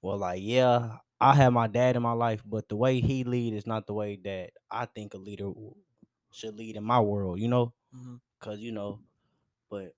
well, 0.03 0.19
like, 0.19 0.41
yeah, 0.43 0.99
I 1.21 1.35
have 1.35 1.53
my 1.53 1.67
dad 1.69 1.97
in 1.97 2.03
my 2.03 2.13
life, 2.13 2.43
but 2.47 2.69
the 2.69 2.77
way 2.77 3.01
he 3.01 3.25
lead 3.25 3.55
is 3.55 3.67
not 3.67 3.87
the 3.87 3.95
way 3.95 4.17
that 4.25 4.53
I 4.71 4.87
think 4.87 5.15
a 5.15 5.19
leader 5.19 5.51
should 6.33 6.57
lead 6.57 6.77
in 6.77 6.85
my 6.85 7.01
world, 7.01 7.41
you 7.41 7.49
know? 7.49 7.75
Mhm. 7.95 8.21
Cause 8.41 8.61
you 8.61 8.73
know, 8.73 9.01
but 9.71 9.95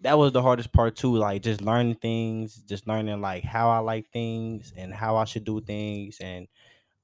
that 0.00 0.18
was 0.18 0.32
the 0.32 0.42
hardest 0.42 0.72
part 0.72 0.96
too. 0.96 1.16
Like 1.16 1.42
just 1.42 1.62
learning 1.62 1.96
things, 1.96 2.56
just 2.62 2.86
learning 2.88 3.20
like 3.22 3.44
how 3.44 3.70
I 3.70 3.78
like 3.78 4.10
things 4.12 4.72
and 4.76 4.94
how 4.94 5.16
I 5.16 5.24
should 5.24 5.44
do 5.44 5.60
things, 5.60 6.18
and 6.20 6.48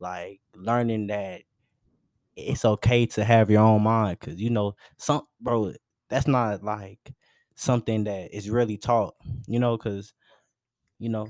like 0.00 0.40
learning 0.54 1.09
that 1.09 1.42
it's 2.37 2.64
okay 2.64 3.07
to 3.07 3.25
have 3.25 3.50
your 3.50 3.62
own 3.62 3.83
mind. 3.83 4.21
Cause 4.21 4.37
you 4.37 4.50
know, 4.50 4.76
some 4.97 5.26
bro, 5.40 5.73
that's 6.09 6.26
not 6.26 6.62
like 6.62 7.12
something 7.59 8.05
that 8.05 8.35
is 8.35 8.49
really 8.50 8.77
taught. 8.77 9.15
You 9.47 9.59
know, 9.59 9.77
cause 9.79 10.15
you 10.99 11.09
know, 11.09 11.29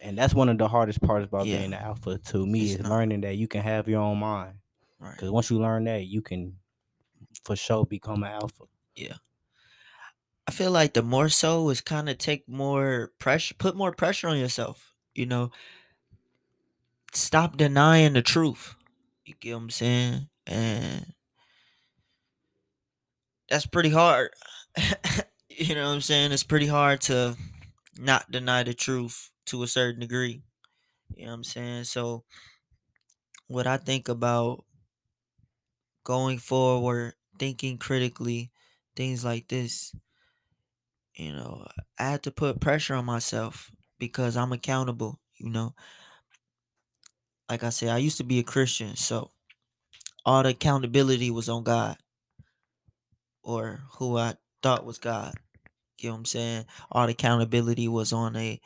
and 0.00 0.16
that's 0.18 0.34
one 0.34 0.48
of 0.48 0.58
the 0.58 0.68
hardest 0.68 1.00
parts 1.02 1.26
about 1.26 1.46
Yeah, 1.46 1.58
being 1.58 1.72
an 1.74 1.80
alpha 1.80 2.18
to 2.18 2.46
me 2.46 2.64
it's 2.64 2.74
is 2.74 2.80
not 2.80 2.90
learning 2.90 3.22
that 3.22 3.36
you 3.36 3.48
can 3.48 3.62
have 3.62 3.88
your 3.88 4.00
own 4.00 4.18
mind. 4.18 4.58
right. 5.00 5.16
Cause 5.18 5.30
once 5.30 5.50
you 5.50 5.58
learn 5.58 5.84
that, 5.84 6.06
you 6.06 6.22
can 6.22 6.58
for 7.44 7.56
sure 7.56 7.84
become 7.86 8.22
an 8.22 8.32
alpha. 8.32 8.64
Yeah. 8.94 9.16
I 10.46 10.50
feel 10.50 10.70
like 10.70 10.94
the 10.94 11.02
more 11.02 11.28
so 11.28 11.68
is 11.68 11.80
kind 11.80 12.08
of 12.08 12.16
take 12.18 12.48
more 12.48 13.12
pressure, 13.18 13.54
put 13.54 13.76
more 13.76 13.92
pressure 13.92 14.28
on 14.28 14.38
yourself. 14.38 14.94
You 15.14 15.26
know, 15.26 15.50
stop 17.12 17.56
denying 17.56 18.14
the 18.14 18.22
truth. 18.22 18.74
You 19.24 19.34
get 19.40 19.54
what 19.54 19.62
I'm 19.62 19.70
saying? 19.70 20.28
And 20.46 21.14
that's 23.48 23.66
pretty 23.66 23.90
hard. 23.90 24.30
you 25.58 25.74
know 25.74 25.88
what 25.88 25.94
I'm 25.94 26.00
saying? 26.00 26.30
It's 26.30 26.44
pretty 26.44 26.66
hard 26.66 27.00
to 27.02 27.36
not 27.98 28.30
deny 28.30 28.62
the 28.62 28.74
truth 28.74 29.30
to 29.46 29.64
a 29.64 29.66
certain 29.66 30.00
degree. 30.00 30.42
You 31.16 31.24
know 31.24 31.32
what 31.32 31.36
I'm 31.38 31.44
saying? 31.44 31.84
So, 31.84 32.24
what 33.48 33.66
I 33.66 33.76
think 33.76 34.08
about 34.08 34.64
going 36.04 36.38
forward, 36.38 37.14
thinking 37.38 37.76
critically, 37.76 38.52
things 38.94 39.24
like 39.24 39.48
this, 39.48 39.94
you 41.14 41.32
know, 41.32 41.66
I 41.98 42.10
had 42.10 42.22
to 42.22 42.30
put 42.30 42.60
pressure 42.60 42.94
on 42.94 43.04
myself 43.04 43.72
because 43.98 44.36
I'm 44.36 44.52
accountable, 44.52 45.18
you 45.36 45.50
know. 45.50 45.74
Like 47.50 47.64
I 47.64 47.70
said, 47.70 47.88
I 47.88 47.98
used 47.98 48.18
to 48.18 48.24
be 48.24 48.38
a 48.38 48.44
Christian, 48.44 48.94
so 48.94 49.30
all 50.24 50.42
the 50.44 50.50
accountability 50.50 51.30
was 51.30 51.48
on 51.48 51.64
God 51.64 51.96
or 53.42 53.80
who 53.94 54.18
I 54.18 54.34
thought 54.62 54.84
was 54.84 54.98
God. 54.98 55.34
You 56.02 56.10
know 56.10 56.14
what 56.14 56.18
I'm 56.20 56.24
saying? 56.26 56.64
All 56.90 57.06
the 57.06 57.12
accountability 57.12 57.88
was 57.88 58.12
on 58.12 58.36
a 58.36 58.60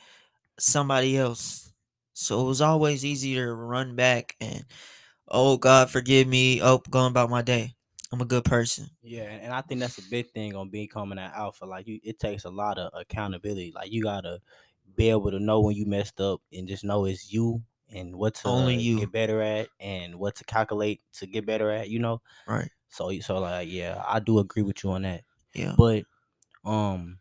somebody 0.58 1.16
else. 1.16 1.72
So 2.14 2.40
it 2.42 2.48
was 2.48 2.60
always 2.60 3.04
easier 3.04 3.46
to 3.46 3.54
run 3.54 3.96
back 3.96 4.36
and 4.40 4.64
oh 5.28 5.56
God 5.56 5.90
forgive 5.90 6.28
me. 6.28 6.60
Oh 6.62 6.78
going 6.90 7.10
about 7.10 7.30
my 7.30 7.42
day. 7.42 7.74
I'm 8.12 8.20
a 8.20 8.26
good 8.26 8.44
person. 8.44 8.90
Yeah, 9.02 9.22
and 9.22 9.54
I 9.54 9.62
think 9.62 9.80
that's 9.80 9.96
a 9.98 10.10
big 10.10 10.30
thing 10.32 10.54
on 10.54 10.68
becoming 10.68 11.18
an 11.18 11.30
alpha. 11.34 11.64
Like 11.64 11.86
you, 11.86 11.98
it 12.04 12.18
takes 12.18 12.44
a 12.44 12.50
lot 12.50 12.78
of 12.78 12.90
accountability. 12.94 13.72
Like 13.74 13.90
you 13.90 14.02
gotta 14.02 14.40
be 14.94 15.08
able 15.08 15.30
to 15.30 15.40
know 15.40 15.60
when 15.60 15.74
you 15.74 15.86
messed 15.86 16.20
up 16.20 16.42
and 16.52 16.68
just 16.68 16.84
know 16.84 17.06
it's 17.06 17.32
you 17.32 17.62
and 17.88 18.14
what 18.16 18.34
to 18.34 18.48
Only 18.48 18.76
you. 18.76 18.98
get 19.00 19.12
better 19.12 19.40
at 19.40 19.68
and 19.80 20.16
what 20.16 20.34
to 20.36 20.44
calculate 20.44 21.00
to 21.14 21.26
get 21.26 21.46
better 21.46 21.70
at. 21.70 21.88
You 21.88 22.00
know, 22.00 22.20
Right. 22.46 22.68
so 22.90 23.18
so 23.20 23.38
like 23.38 23.68
yeah, 23.70 24.02
I 24.06 24.20
do 24.20 24.38
agree 24.38 24.62
with 24.62 24.84
you 24.84 24.90
on 24.90 25.02
that. 25.02 25.24
Yeah. 25.54 25.74
But 25.78 26.04
um, 26.64 27.18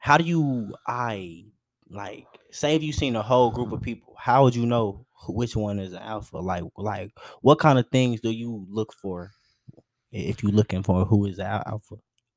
how 0.00 0.18
do 0.18 0.24
you 0.24 0.74
I 0.88 1.46
like 1.90 2.26
say 2.52 2.76
if 2.76 2.84
you 2.84 2.92
seen 2.94 3.16
a 3.16 3.22
whole 3.22 3.52
group 3.52 3.72
of 3.72 3.82
people, 3.82 4.14
how 4.18 4.44
would 4.44 4.56
you 4.56 4.66
know 4.66 5.06
which 5.28 5.56
one 5.56 5.80
is 5.80 5.94
an 5.94 6.00
alpha? 6.02 6.38
Like 6.38 6.64
like 6.78 7.12
what 7.42 7.60
kind 7.60 7.78
of 7.78 7.88
things 7.90 8.20
do 8.22 8.30
you 8.32 8.66
look 8.70 8.94
for 8.94 9.32
if 10.12 10.42
you're 10.42 10.52
looking 10.52 10.82
for 10.84 11.04
who 11.06 11.26
is 11.26 11.38
the 11.38 11.46
alpha? 11.46 11.96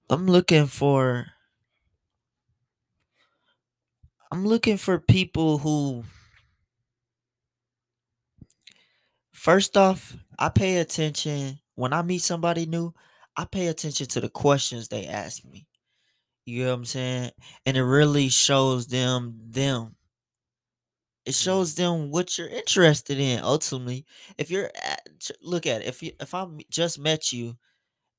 I'm 0.09 0.27
looking 0.27 0.67
for 0.67 1.27
I'm 4.31 4.45
looking 4.45 4.77
for 4.77 4.99
people 4.99 5.59
who 5.59 6.03
first 9.33 9.77
off, 9.77 10.15
I 10.39 10.49
pay 10.49 10.77
attention 10.77 11.59
when 11.75 11.93
I 11.93 12.01
meet 12.01 12.19
somebody 12.19 12.65
new, 12.65 12.93
I 13.35 13.45
pay 13.45 13.67
attention 13.67 14.07
to 14.07 14.21
the 14.21 14.29
questions 14.29 14.87
they 14.87 15.07
ask 15.07 15.43
me. 15.45 15.67
You 16.45 16.63
know 16.63 16.69
what 16.71 16.75
I'm 16.75 16.85
saying? 16.85 17.31
And 17.65 17.77
it 17.77 17.83
really 17.83 18.29
shows 18.29 18.87
them 18.87 19.35
them. 19.49 19.95
It 21.25 21.35
shows 21.35 21.75
them 21.75 22.11
what 22.11 22.37
you're 22.37 22.49
interested 22.49 23.17
in 23.17 23.41
ultimately. 23.43 24.05
If 24.37 24.51
you're 24.51 24.69
at, 24.83 25.07
look 25.41 25.65
at 25.65 25.81
it, 25.81 25.87
if 25.87 26.03
you 26.03 26.11
if 26.19 26.33
I 26.33 26.45
just 26.69 26.99
met 26.99 27.31
you 27.31 27.57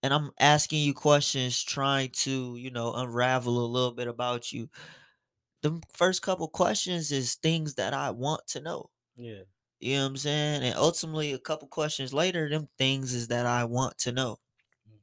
and 0.02 0.14
I'm 0.14 0.30
asking 0.40 0.80
you 0.80 0.94
questions 0.94 1.62
trying 1.62 2.10
to, 2.22 2.56
you 2.56 2.70
know, 2.70 2.94
unravel 2.94 3.62
a 3.62 3.66
little 3.66 3.92
bit 3.92 4.08
about 4.08 4.52
you, 4.52 4.70
the 5.62 5.82
first 5.92 6.22
couple 6.22 6.48
questions 6.48 7.12
is 7.12 7.34
things 7.34 7.74
that 7.74 7.92
I 7.92 8.10
want 8.10 8.46
to 8.48 8.60
know. 8.60 8.90
Yeah. 9.16 9.42
You 9.80 9.96
know 9.96 10.02
what 10.02 10.08
I'm 10.08 10.16
saying? 10.16 10.62
And 10.62 10.74
ultimately, 10.76 11.32
a 11.32 11.38
couple 11.38 11.68
questions 11.68 12.14
later, 12.14 12.48
them 12.48 12.68
things 12.78 13.12
is 13.12 13.28
that 13.28 13.44
I 13.44 13.64
want 13.64 13.98
to 13.98 14.12
know. 14.12 14.38
Mm. 14.90 14.98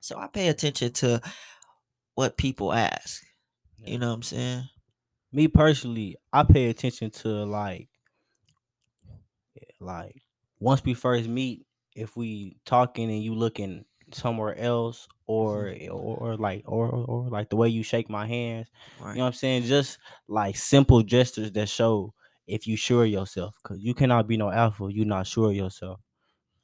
So 0.00 0.18
I 0.18 0.26
pay 0.26 0.48
attention 0.48 0.92
to 0.94 1.20
what 2.16 2.36
people 2.36 2.72
ask. 2.72 3.22
Yeah. 3.78 3.90
You 3.90 3.98
know 3.98 4.08
what 4.08 4.14
I'm 4.14 4.22
saying? 4.22 4.64
Me 5.32 5.46
personally, 5.46 6.16
I 6.32 6.42
pay 6.42 6.70
attention 6.70 7.10
to 7.10 7.28
like 7.44 7.88
like 9.78 10.22
once 10.58 10.82
we 10.82 10.94
first 10.94 11.28
meet, 11.28 11.66
if 11.94 12.16
we 12.16 12.56
talking 12.64 13.10
and 13.10 13.22
you 13.22 13.34
looking 13.34 13.84
somewhere 14.12 14.56
else 14.58 15.08
or 15.26 15.64
mm-hmm. 15.64 15.84
eh, 15.84 15.88
or, 15.88 16.16
or 16.16 16.36
like 16.36 16.62
or, 16.66 16.88
or 16.88 17.28
like 17.28 17.50
the 17.50 17.56
way 17.56 17.68
you 17.68 17.82
shake 17.82 18.08
my 18.08 18.26
hands, 18.26 18.68
Right. 18.98 19.12
you 19.12 19.18
know 19.18 19.24
what 19.24 19.28
I'm 19.28 19.32
saying? 19.34 19.64
Just 19.64 19.98
like 20.26 20.56
simple 20.56 21.02
gestures 21.02 21.52
that 21.52 21.68
show 21.68 22.14
if 22.46 22.66
you 22.66 22.76
sure 22.76 23.04
yourself. 23.04 23.54
Cause 23.62 23.78
you 23.80 23.92
cannot 23.92 24.26
be 24.26 24.38
no 24.38 24.50
alpha, 24.50 24.88
you 24.90 25.04
not 25.04 25.26
sure 25.26 25.50
of 25.50 25.56
yourself. 25.56 26.00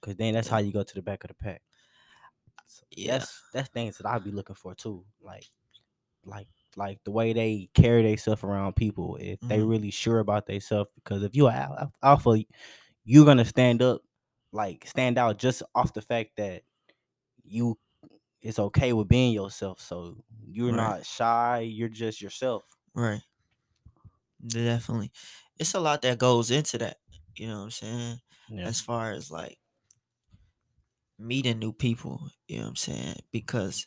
Cause 0.00 0.16
then 0.16 0.32
that's 0.32 0.48
how 0.48 0.58
you 0.58 0.72
go 0.72 0.82
to 0.82 0.94
the 0.94 1.02
back 1.02 1.24
of 1.24 1.28
the 1.28 1.34
pack. 1.34 1.60
So 2.72 2.84
Yeah. 2.90 3.18
That's 3.18 3.42
that's 3.52 3.68
things 3.70 3.98
that 3.98 4.06
I'd 4.06 4.24
be 4.24 4.30
looking 4.32 4.56
for 4.56 4.74
too. 4.74 5.04
Like 5.20 5.48
like 6.24 6.48
like 6.76 7.02
the 7.04 7.10
way 7.12 7.32
they 7.32 7.70
carry 7.74 8.02
themselves 8.02 8.44
around 8.44 8.76
people. 8.76 9.16
If 9.20 9.40
they 9.48 9.58
Mhm. 9.58 9.68
really 9.68 9.90
sure 9.90 10.20
about 10.20 10.46
themselves, 10.46 10.90
because 10.96 11.22
if 11.22 11.36
al- 11.36 11.50
al- 11.50 11.92
alpha, 12.02 12.44
you're 13.04 13.24
gonna 13.26 13.44
stand 13.44 13.82
up, 13.82 14.02
like 14.52 14.86
stand 14.86 15.18
out 15.18 15.38
just 15.38 15.62
off 15.74 15.92
the 15.94 16.02
fact 16.02 16.32
that 16.36 16.64
you 17.44 17.78
it's 18.42 18.58
okay 18.58 18.92
with 18.92 19.08
being 19.08 19.32
yourself. 19.34 19.80
So 19.80 20.24
you're 20.46 20.72
Right. 20.72 20.76
not 20.76 21.06
shy. 21.06 21.60
You're 21.60 21.88
just 21.90 22.20
yourself. 22.22 22.64
Right. 22.94 23.22
Definitely. 24.46 25.12
It's 25.58 25.74
a 25.74 25.80
lot 25.80 26.02
that 26.02 26.18
goes 26.18 26.50
into 26.50 26.78
that. 26.78 26.98
You 27.36 27.46
know 27.48 27.58
what 27.58 27.64
I'm 27.64 27.70
saying? 27.70 28.20
Yeah. 28.48 28.66
As 28.66 28.80
far 28.80 29.12
as 29.12 29.30
like 29.30 29.58
meeting 31.22 31.58
new 31.58 31.72
people, 31.72 32.30
you 32.46 32.58
know 32.58 32.64
what 32.64 32.68
I'm 32.70 32.76
saying? 32.76 33.16
Because 33.32 33.86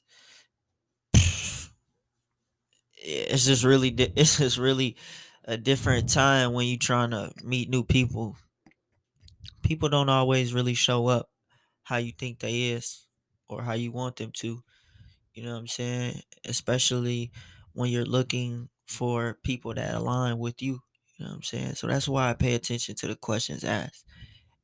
it's 2.98 3.46
just 3.46 3.64
really 3.64 3.90
it's 4.16 4.38
just 4.38 4.58
really 4.58 4.98
a 5.44 5.58
different 5.58 6.10
time 6.10 6.54
when 6.54 6.68
you're 6.68 6.78
trying 6.78 7.12
to 7.12 7.32
meet 7.44 7.70
new 7.70 7.84
people. 7.84 8.36
People 9.64 9.90
don't 9.90 10.10
always 10.10 10.54
really 10.54 10.74
show 10.74 11.08
up 11.08 11.30
how 11.84 11.98
you 11.98 12.12
think 12.12 12.40
they 12.40 12.72
is 12.72 13.08
or 13.48 13.64
how 13.64 13.74
you 13.74 13.92
want 13.92 14.16
them 14.18 14.32
to. 14.34 14.64
You 15.34 15.44
know 15.44 15.54
what 15.54 15.60
I'm 15.60 15.68
saying? 15.68 16.22
Especially 16.46 17.32
when 17.74 17.92
you're 17.92 18.06
looking 18.06 18.70
for 18.88 19.36
people 19.44 19.74
that 19.76 19.96
align 19.96 20.40
with 20.40 20.62
you. 20.62 20.82
You 21.18 21.26
know 21.26 21.32
what 21.32 21.38
I'm 21.38 21.44
saying? 21.44 21.76
So 21.76 21.88
that's 21.88 22.08
why 22.10 22.30
I 22.30 22.34
pay 22.34 22.56
attention 22.56 22.96
to 22.98 23.08
the 23.08 23.16
questions 23.16 23.64
asked. 23.64 24.06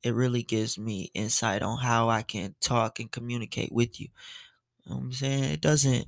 It 0.03 0.13
really 0.13 0.43
gives 0.43 0.77
me 0.79 1.11
insight 1.13 1.61
on 1.61 1.79
how 1.79 2.09
I 2.09 2.23
can 2.23 2.55
talk 2.59 2.99
and 2.99 3.11
communicate 3.11 3.71
with 3.71 3.99
you. 3.99 4.09
You 4.83 4.91
know 4.91 4.97
what 4.97 5.03
I'm 5.03 5.13
saying? 5.13 5.43
It 5.45 5.61
doesn't 5.61 6.07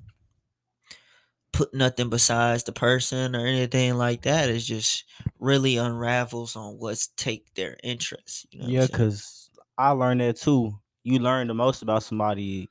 put 1.52 1.74
nothing 1.74 2.10
besides 2.10 2.64
the 2.64 2.72
person 2.72 3.36
or 3.36 3.46
anything 3.46 3.96
like 3.96 4.24
that. 4.24 4.50
It 4.50 4.60
just 4.60 5.06
really 5.40 5.78
unravels 5.78 6.56
on 6.56 6.80
what's 6.80 7.08
take 7.08 7.54
their 7.54 7.78
interest. 7.84 8.48
You 8.52 8.62
know 8.62 8.68
Yeah, 8.70 8.88
cause 8.88 9.52
I 9.78 9.92
learned 9.92 10.22
that 10.22 10.38
too. 10.38 10.80
You 11.04 11.20
learn 11.20 11.48
the 11.48 11.54
most 11.54 11.82
about 11.82 12.04
somebody 12.04 12.70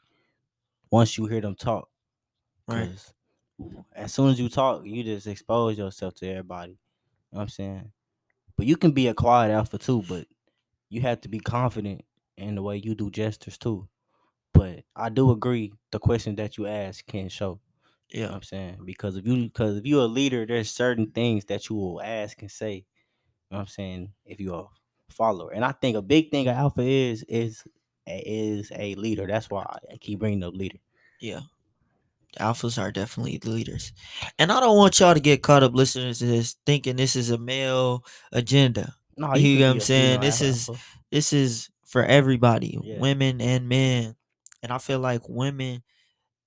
once 0.90 1.18
you 1.18 1.26
hear 1.26 1.40
them 1.40 1.54
talk. 1.56 1.90
Right. 2.66 2.90
As 3.92 4.12
soon 4.14 4.30
as 4.30 4.40
you 4.40 4.48
talk, 4.48 4.84
you 4.84 5.02
just 5.04 5.26
expose 5.26 5.78
yourself 5.78 6.14
to 6.16 6.28
everybody. 6.28 6.72
You 6.72 6.78
know 7.32 7.38
what 7.38 7.42
I'm 7.42 7.48
saying? 7.48 7.92
But 8.56 8.66
you 8.66 8.76
can 8.76 8.92
be 8.92 9.08
a 9.08 9.14
quiet 9.14 9.52
alpha 9.52 9.78
too, 9.78 10.02
but 10.08 10.26
you 10.92 11.02
have 11.02 11.20
to 11.22 11.28
be 11.30 11.40
confident 11.40 12.04
in 12.36 12.56
the 12.56 12.62
way 12.62 12.76
you 12.78 12.94
do 12.94 13.10
gestures 13.10 13.58
too. 13.58 13.88
But 14.54 14.84
I 14.96 15.08
do 15.10 15.30
agree 15.30 15.72
the 15.92 15.98
question 15.98 16.36
that 16.36 16.58
you 16.58 16.66
ask 16.66 17.06
can 17.06 17.28
show. 17.28 17.60
You 18.10 18.20
know 18.20 18.26
Yeah. 18.26 18.30
what 18.30 18.36
I'm 18.36 18.42
saying? 18.42 18.78
Because 18.84 19.16
if 19.16 19.26
you 19.26 19.44
because 19.44 19.78
if 19.78 19.86
you're 19.86 20.04
a 20.04 20.06
leader, 20.06 20.46
there's 20.46 20.70
certain 20.70 21.10
things 21.12 21.46
that 21.46 21.68
you 21.68 21.76
will 21.76 22.02
ask 22.02 22.40
and 22.42 22.50
say. 22.50 22.74
You 22.74 23.56
know 23.56 23.58
what 23.58 23.60
I'm 23.62 23.66
saying? 23.68 24.12
If 24.26 24.40
you're 24.40 24.70
a 25.10 25.14
follower. 25.14 25.52
And 25.52 25.64
I 25.64 25.72
think 25.72 25.96
a 25.96 26.02
big 26.02 26.30
thing 26.30 26.48
of 26.48 26.56
alpha 26.56 26.82
is 26.82 27.24
is 27.28 27.64
is 28.06 28.72
a 28.74 28.94
leader. 28.96 29.26
That's 29.26 29.50
why 29.50 29.64
I 29.92 29.96
keep 29.98 30.20
bringing 30.20 30.44
up 30.44 30.54
leader. 30.54 30.78
Yeah. 31.20 31.42
alphas 32.40 32.80
are 32.80 32.90
definitely 32.92 33.38
the 33.38 33.50
leaders. 33.50 33.92
And 34.38 34.50
I 34.52 34.60
don't 34.60 34.76
want 34.76 34.98
y'all 35.00 35.14
to 35.14 35.20
get 35.20 35.42
caught 35.42 35.62
up 35.62 35.74
listening 35.74 36.14
to 36.14 36.26
this 36.26 36.56
thinking 36.66 36.96
this 36.96 37.16
is 37.16 37.30
a 37.30 37.38
male 37.38 38.04
agenda. 38.32 38.96
No, 39.16 39.34
You 39.34 39.48
you 39.48 39.58
know 39.58 39.66
what 39.68 39.72
I'm 39.74 39.80
saying? 39.80 40.20
This 40.20 40.40
is 40.40 40.70
this 41.10 41.32
is 41.32 41.70
for 41.86 42.04
everybody, 42.04 42.78
Yeah. 42.82 42.98
women 42.98 43.40
and 43.40 43.68
men. 43.68 44.16
And 44.62 44.72
I 44.72 44.78
feel 44.78 45.00
like 45.00 45.28
women 45.28 45.82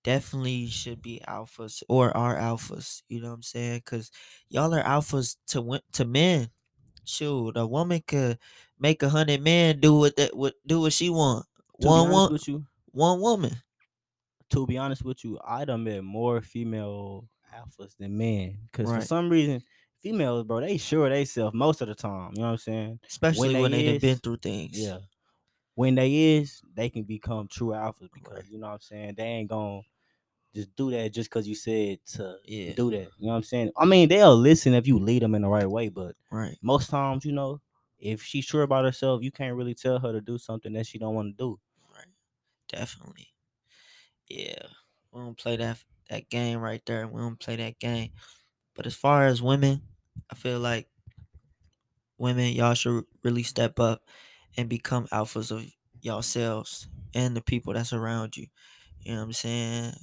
definitely 0.03 0.67
should 0.67 1.01
be 1.01 1.21
alphas 1.27 1.83
or 1.89 2.15
are 2.15 2.35
alphas. 2.35 3.03
You 3.09 3.21
know 3.21 3.29
what 3.29 3.35
I'm 3.35 3.43
saying? 3.43 3.79
Because 3.85 4.11
y'all 4.49 4.73
are 4.73 4.83
alphas 4.83 5.37
to 5.47 5.81
to 5.93 6.05
men. 6.05 6.51
Shoot, 7.05 7.57
a 7.57 7.67
woman 7.67 8.01
could 8.07 8.39
make 8.79 9.03
a 9.03 9.09
hundred 9.09 9.41
men 9.41 9.79
do 9.79 9.95
what 9.99 10.15
that 10.17 10.35
what 10.35 10.55
do 10.65 10.81
what 10.81 10.93
she 10.93 11.09
want. 11.09 11.45
To 11.81 11.87
One 11.87 11.99
honest 11.99 12.11
one 12.13 12.29
with 12.29 12.47
you, 12.47 12.65
one 12.91 13.21
woman. 13.21 13.63
to 14.49 14.65
be 14.65 14.77
honest 14.77 15.03
with 15.03 15.23
you, 15.23 15.39
I 15.43 15.65
done 15.65 15.83
met 15.83 16.03
more 16.03 16.41
female 16.41 17.27
alphas 17.53 17.97
than 17.97 18.17
men. 18.17 18.69
Cause 18.71 18.91
for 18.91 19.01
some 19.01 19.29
reason, 19.29 19.63
females, 20.05 20.43
bro, 20.43 20.61
they 20.61 20.77
sure 20.77 21.09
they 21.09 21.25
self 21.25 21.51
most 21.55 21.81
of 21.81 21.87
the 21.87 21.95
time. 21.95 22.31
You 22.35 22.41
know 22.41 22.45
what 22.47 22.51
I'm 22.51 22.57
saying? 22.59 22.99
Especially 23.07 23.59
when 23.59 23.71
they, 23.71 23.83
done 23.83 23.97
been 23.99 24.17
through 24.17 24.37
things. 24.37 24.77
Yeah. 24.77 24.99
When 25.73 25.95
they 25.95 26.37
is, 26.37 26.61
they 26.75 26.89
can 26.89 27.03
become 27.03 27.47
true 27.47 27.69
alphas 27.69 28.09
because 28.13 28.35
Right. 28.35 28.45
you 28.49 28.59
know 28.59 28.67
what 28.67 28.73
I'm 28.73 28.79
saying. 28.81 29.15
They 29.17 29.23
ain't 29.23 29.49
gonna 29.49 29.81
just 30.53 30.75
do 30.75 30.91
that 30.91 31.09
just 31.11 31.29
because 31.29 31.47
you 31.47 31.55
said 31.55 32.05
to 32.13 32.37
Yeah. 32.45 32.73
do 32.75 32.91
that. 32.91 33.09
You 33.17 33.25
know 33.25 33.31
what 33.31 33.37
I'm 33.37 33.43
saying? 33.43 33.71
I 33.75 33.85
mean, 33.85 34.07
they'll 34.07 34.37
listen 34.37 34.75
if 34.75 34.85
you 34.85 34.99
lead 34.99 35.23
them 35.23 35.33
in 35.33 35.41
the 35.41 35.49
right 35.49 35.69
way, 35.69 35.89
but 35.89 36.15
Right. 36.29 36.55
most 36.61 36.91
times, 36.91 37.25
you 37.25 37.31
know, 37.31 37.61
if 37.97 38.21
she's 38.21 38.45
sure 38.45 38.61
about 38.61 38.85
herself, 38.85 39.23
you 39.23 39.31
can't 39.31 39.55
really 39.55 39.73
tell 39.73 39.97
her 39.99 40.11
to 40.11 40.21
do 40.21 40.37
something 40.37 40.71
that 40.73 40.85
she 40.85 40.99
don't 40.99 41.15
want 41.15 41.35
to 41.35 41.43
do. 41.43 41.59
Right. 41.89 42.05
Definitely. 42.67 43.33
Yeah. 44.29 44.67
We 45.11 45.21
don't 45.21 45.37
play 45.37 45.55
that 45.57 45.79
that 46.09 46.29
game 46.29 46.59
right 46.59 46.83
there. 46.85 47.07
We 47.07 47.19
don't 47.21 47.39
play 47.39 47.55
that 47.55 47.79
game. 47.79 48.11
But 48.75 48.85
as 48.85 48.93
far 48.95 49.25
as 49.25 49.41
women, 49.41 49.81
I 50.31 50.35
feel 50.35 50.59
like 50.59 50.89
women, 52.17 52.53
y'all 52.53 52.73
should 52.73 53.05
really 53.23 53.43
step 53.43 53.79
up 53.79 54.03
and 54.57 54.69
become 54.69 55.07
alphas 55.07 55.51
of 55.51 55.65
yourselves 56.01 56.87
and 57.13 57.35
the 57.35 57.41
people 57.41 57.73
that's 57.73 57.93
around 57.93 58.37
you. 58.37 58.47
You 58.99 59.13
know 59.13 59.19
what 59.19 59.25
I'm 59.25 59.33
saying? 59.33 59.93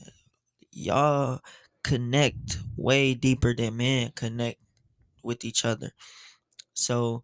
Y'all 0.73 1.41
connect 1.85 2.59
way 2.77 3.15
deeper 3.15 3.55
than 3.55 3.77
men 3.77 4.13
connect 4.15 4.61
with 5.23 5.45
each 5.45 5.65
other. 5.65 5.93
So 6.75 7.23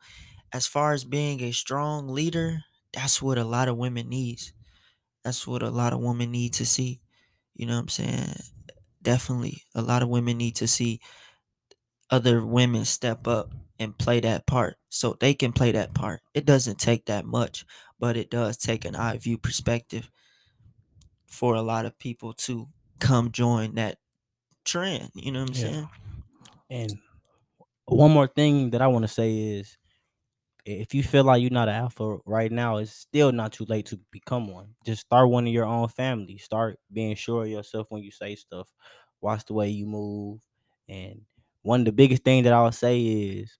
as 0.52 0.66
far 0.66 0.92
as 0.94 1.04
being 1.04 1.42
a 1.42 1.52
strong 1.52 2.08
leader, 2.08 2.64
that's 2.92 3.22
what 3.22 3.38
a 3.38 3.44
lot 3.44 3.68
of 3.68 3.78
women 3.78 4.08
needs. 4.08 4.52
That's 5.24 5.46
what 5.46 5.62
a 5.62 5.70
lot 5.70 5.92
of 5.92 6.00
women 6.00 6.30
need 6.32 6.54
to 6.54 6.66
see. 6.66 7.00
You 7.54 7.66
know 7.66 7.74
what 7.74 7.82
I'm 7.82 7.88
saying? 7.88 8.34
Definitely 9.02 9.64
a 9.74 9.82
lot 9.82 10.02
of 10.02 10.08
women 10.08 10.38
need 10.38 10.56
to 10.56 10.68
see 10.68 11.00
other 12.10 12.44
women 12.44 12.84
step 12.84 13.26
up 13.26 13.52
and 13.78 13.96
play 13.98 14.20
that 14.20 14.46
part 14.46 14.76
so 14.88 15.16
they 15.20 15.34
can 15.34 15.52
play 15.52 15.72
that 15.72 15.94
part. 15.94 16.20
It 16.34 16.44
doesn't 16.46 16.78
take 16.78 17.06
that 17.06 17.24
much, 17.24 17.64
but 17.98 18.16
it 18.16 18.30
does 18.30 18.56
take 18.56 18.84
an 18.84 18.96
eye 18.96 19.18
view 19.18 19.38
perspective 19.38 20.10
for 21.26 21.54
a 21.54 21.62
lot 21.62 21.86
of 21.86 21.98
people 21.98 22.32
to 22.32 22.68
come 23.00 23.30
join 23.32 23.74
that 23.74 23.98
trend. 24.64 25.10
You 25.14 25.32
know 25.32 25.40
what 25.40 25.48
I'm 25.50 25.54
Yeah. 25.54 25.72
saying? 25.72 25.88
And 26.70 26.98
one 27.86 28.12
more 28.12 28.28
thing 28.28 28.70
that 28.70 28.82
I 28.82 28.88
want 28.88 29.04
to 29.04 29.08
say 29.08 29.36
is 29.36 29.78
if 30.66 30.94
you 30.94 31.02
feel 31.02 31.24
like 31.24 31.42
you're 31.42 31.50
not 31.50 31.68
an 31.68 31.76
alpha 31.76 32.18
right 32.26 32.52
now, 32.52 32.78
it's 32.78 32.92
still 32.92 33.32
not 33.32 33.52
too 33.52 33.66
late 33.66 33.86
to 33.86 34.00
become 34.12 34.48
one. 34.48 34.76
Just 34.86 35.02
start 35.02 35.30
one 35.30 35.46
of 35.46 35.52
your 35.52 35.66
own 35.66 35.88
family. 35.88 36.38
Start 36.38 36.78
being 36.92 37.16
sure 37.16 37.44
of 37.44 37.50
yourself 37.50 37.88
when 37.90 38.02
you 38.02 38.12
say 38.12 38.36
stuff. 38.36 38.72
Watch 39.20 39.46
the 39.46 39.54
way 39.54 39.70
you 39.70 39.86
move. 39.86 40.40
And 40.88 41.22
one 41.68 41.82
of 41.82 41.84
the 41.84 41.92
biggest 41.92 42.24
things 42.24 42.44
that 42.44 42.54
I'll 42.54 42.72
say 42.72 42.98
is 43.04 43.52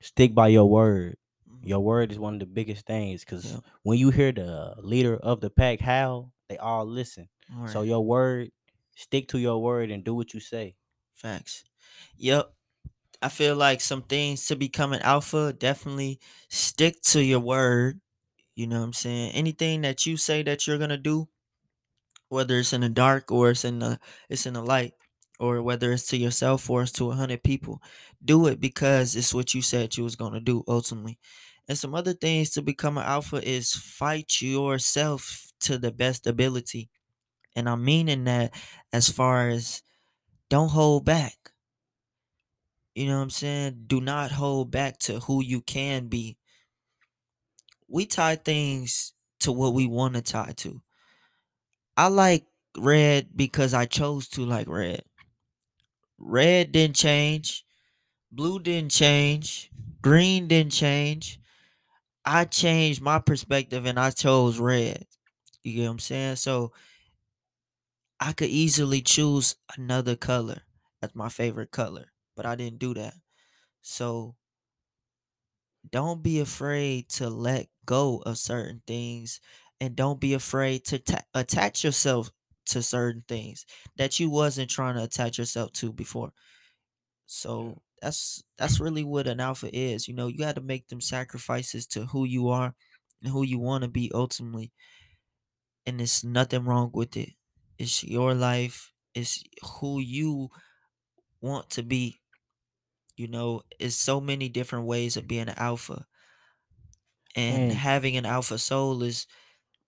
stick 0.00 0.34
by 0.34 0.48
your 0.48 0.64
word. 0.68 1.18
Mhm. 1.46 1.68
Your 1.68 1.80
word 1.80 2.10
is 2.10 2.18
one 2.18 2.34
of 2.34 2.40
the 2.40 2.46
biggest 2.46 2.86
things 2.86 3.20
because 3.20 3.44
Yeah. 3.52 3.60
when 3.82 3.98
you 3.98 4.10
hear 4.10 4.32
the 4.32 4.74
leader 4.78 5.16
of 5.16 5.40
the 5.42 5.50
pack 5.50 5.80
howl, 5.80 6.32
they 6.48 6.56
all 6.56 6.86
listen. 6.86 7.28
So 7.70 7.82
your 7.82 8.00
word, 8.04 8.52
stick 8.96 9.28
to 9.28 9.38
your 9.38 9.60
word 9.62 9.90
and 9.90 10.02
do 10.02 10.14
what 10.14 10.32
you 10.32 10.40
say. 10.40 10.76
Facts. 11.12 11.64
Yep. 12.16 12.52
I 13.20 13.28
feel 13.28 13.54
like 13.54 13.80
some 13.82 14.02
things 14.02 14.46
to 14.46 14.56
become 14.56 14.92
an 14.94 15.02
alpha 15.02 15.52
definitely 15.52 16.20
stick 16.48 17.00
to 17.12 17.22
your 17.22 17.40
word. 17.40 18.00
You 18.54 18.66
know 18.66 18.78
what 18.80 18.86
I'm 18.86 18.92
saying? 18.94 19.32
Anything 19.32 19.82
that 19.82 20.06
you 20.06 20.16
say 20.16 20.42
that 20.42 20.66
you're 20.66 20.78
gonna 20.78 20.96
do, 20.96 21.28
whether 22.28 22.58
it's 22.58 22.72
in 22.72 22.80
the 22.80 22.88
dark 22.88 23.30
or 23.30 23.50
it's 23.50 23.64
in 23.64 23.78
the 23.80 24.00
it's 24.30 24.46
in 24.46 24.54
the 24.54 24.62
light, 24.62 24.94
or 25.40 25.62
whether 25.62 25.92
it's 25.92 26.06
to 26.08 26.16
yourself 26.16 26.68
or 26.70 26.82
it's 26.82 26.92
to 26.92 27.10
a 27.10 27.14
hundred 27.14 27.42
people, 27.42 27.82
do 28.24 28.46
it 28.46 28.60
because 28.60 29.16
it's 29.16 29.34
what 29.34 29.54
you 29.54 29.62
said 29.62 29.96
you 29.96 30.04
was 30.04 30.16
gonna 30.16 30.40
do 30.40 30.64
ultimately. 30.68 31.18
And 31.68 31.78
some 31.78 31.94
other 31.94 32.12
things 32.12 32.50
to 32.50 32.62
become 32.62 32.98
an 32.98 33.04
alpha 33.04 33.46
is 33.46 33.72
fight 33.72 34.40
yourself 34.42 35.52
to 35.60 35.78
the 35.78 35.90
best 35.92 36.26
ability. 36.26 36.90
And 37.56 37.68
I'm 37.68 37.84
meaning 37.84 38.24
that 38.24 38.54
as 38.92 39.10
far 39.10 39.48
as 39.50 39.82
don't 40.50 40.70
hold 40.70 41.04
back. 41.04 41.52
You 42.94 43.06
know 43.06 43.16
what 43.16 43.22
I'm 43.22 43.30
saying? 43.30 43.84
Do 43.86 44.00
not 44.00 44.32
hold 44.32 44.70
back 44.70 44.98
to 45.00 45.20
who 45.20 45.42
you 45.42 45.60
can 45.60 46.08
be. 46.08 46.36
We 47.88 48.04
tie 48.04 48.36
things 48.36 49.14
to 49.40 49.50
what 49.52 49.72
we 49.72 49.86
want 49.86 50.14
to 50.16 50.20
tie 50.22 50.52
to. 50.58 50.82
I 51.96 52.08
like 52.08 52.46
red 52.76 53.36
because 53.36 53.74
I 53.74 53.86
chose 53.86 54.28
to 54.30 54.44
like 54.44 54.68
red. 54.68 55.02
Red 56.18 56.72
didn't 56.72 56.96
change. 56.96 57.64
Blue 58.30 58.58
didn't 58.58 58.92
change. 58.92 59.70
Green 60.02 60.48
didn't 60.48 60.72
change. 60.72 61.40
I 62.24 62.44
changed 62.44 63.02
my 63.02 63.18
perspective 63.18 63.86
and 63.86 63.98
I 63.98 64.10
chose 64.10 64.58
red. 64.58 65.06
You 65.62 65.74
get 65.74 65.84
what 65.84 65.90
I'm 65.92 65.98
saying? 65.98 66.36
So 66.36 66.72
I 68.20 68.32
could 68.32 68.48
easily 68.48 69.02
choose 69.02 69.56
another 69.76 70.16
color 70.16 70.62
as 71.02 71.14
my 71.14 71.28
favorite 71.28 71.70
color, 71.70 72.12
but 72.36 72.46
I 72.46 72.54
didn't 72.56 72.78
do 72.78 72.94
that. 72.94 73.14
So 73.82 74.36
don't 75.90 76.22
be 76.22 76.40
afraid 76.40 77.08
to 77.08 77.28
let 77.28 77.68
go 77.84 78.22
of 78.24 78.38
certain 78.38 78.82
things 78.86 79.40
and 79.80 79.94
don't 79.96 80.20
be 80.20 80.34
afraid 80.34 80.84
to 80.86 80.98
ta- 80.98 81.22
attach 81.34 81.84
yourself 81.84 82.30
to 82.66 82.82
certain 82.82 83.24
things 83.28 83.66
that 83.96 84.18
you 84.20 84.30
wasn't 84.30 84.70
trying 84.70 84.94
to 84.96 85.02
attach 85.04 85.38
yourself 85.38 85.72
to 85.74 85.92
before. 85.92 86.32
So 87.26 87.82
that's 88.02 88.42
that's 88.58 88.80
really 88.80 89.04
what 89.04 89.26
an 89.26 89.40
alpha 89.40 89.74
is. 89.76 90.08
You 90.08 90.14
know, 90.14 90.28
you 90.28 90.38
got 90.38 90.56
to 90.56 90.60
make 90.60 90.88
them 90.88 91.00
sacrifices 91.00 91.86
to 91.88 92.06
who 92.06 92.24
you 92.24 92.48
are 92.48 92.74
and 93.22 93.32
who 93.32 93.42
you 93.44 93.58
want 93.58 93.82
to 93.84 93.88
be 93.90 94.10
ultimately. 94.14 94.72
And 95.86 95.98
there's 96.00 96.24
nothing 96.24 96.64
wrong 96.64 96.90
with 96.92 97.16
it. 97.16 97.30
It's 97.78 98.02
your 98.04 98.34
life. 98.34 98.92
It's 99.14 99.42
who 99.80 99.98
you 100.00 100.50
want 101.40 101.70
to 101.72 101.82
be. 101.84 102.22
You 103.16 103.28
know, 103.28 103.62
it's 103.80 103.96
so 103.96 104.20
many 104.20 104.48
different 104.48 104.86
ways 104.86 105.16
of 105.16 105.28
being 105.28 105.48
an 105.48 105.58
alpha. 105.58 106.06
And 107.36 107.70
And- 107.70 107.72
having 107.72 108.16
an 108.16 108.26
alpha 108.26 108.58
soul 108.58 109.02
is 109.02 109.26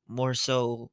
more 0.09 0.35
so 0.35 0.93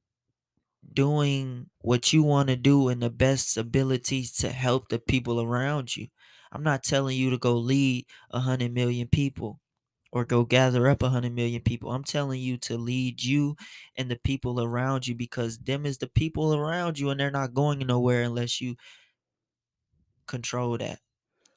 doing 0.91 1.69
what 1.79 2.13
you 2.13 2.23
want 2.23 2.49
to 2.49 2.55
do 2.55 2.89
in 2.89 2.99
the 2.99 3.09
best 3.09 3.57
abilities 3.57 4.31
to 4.37 4.49
help 4.49 4.89
the 4.89 4.99
people 4.99 5.41
around 5.41 5.95
you. 5.95 6.07
I'm 6.51 6.63
not 6.63 6.83
telling 6.83 7.17
you 7.17 7.29
to 7.31 7.37
go 7.37 7.57
lead 7.57 8.05
a 8.31 8.39
hundred 8.41 8.73
million 8.73 9.07
people 9.07 9.59
or 10.11 10.23
go 10.25 10.45
gather 10.45 10.87
up 10.87 11.01
a 11.01 11.09
hundred 11.09 11.33
million 11.33 11.61
people. 11.61 11.91
I'm 11.91 12.03
telling 12.03 12.39
you 12.39 12.57
to 12.59 12.77
lead 12.77 13.23
you 13.23 13.55
and 13.95 14.11
the 14.11 14.19
people 14.23 14.61
around 14.61 15.07
you 15.07 15.15
because 15.15 15.57
them 15.59 15.85
is 15.85 15.97
the 15.97 16.07
people 16.07 16.53
around 16.53 16.99
you 16.99 17.09
and 17.09 17.19
they're 17.19 17.31
not 17.31 17.55
going 17.55 17.79
nowhere 17.79 18.21
unless 18.21 18.61
you 18.61 18.75
control 20.27 20.77
that, 20.77 20.99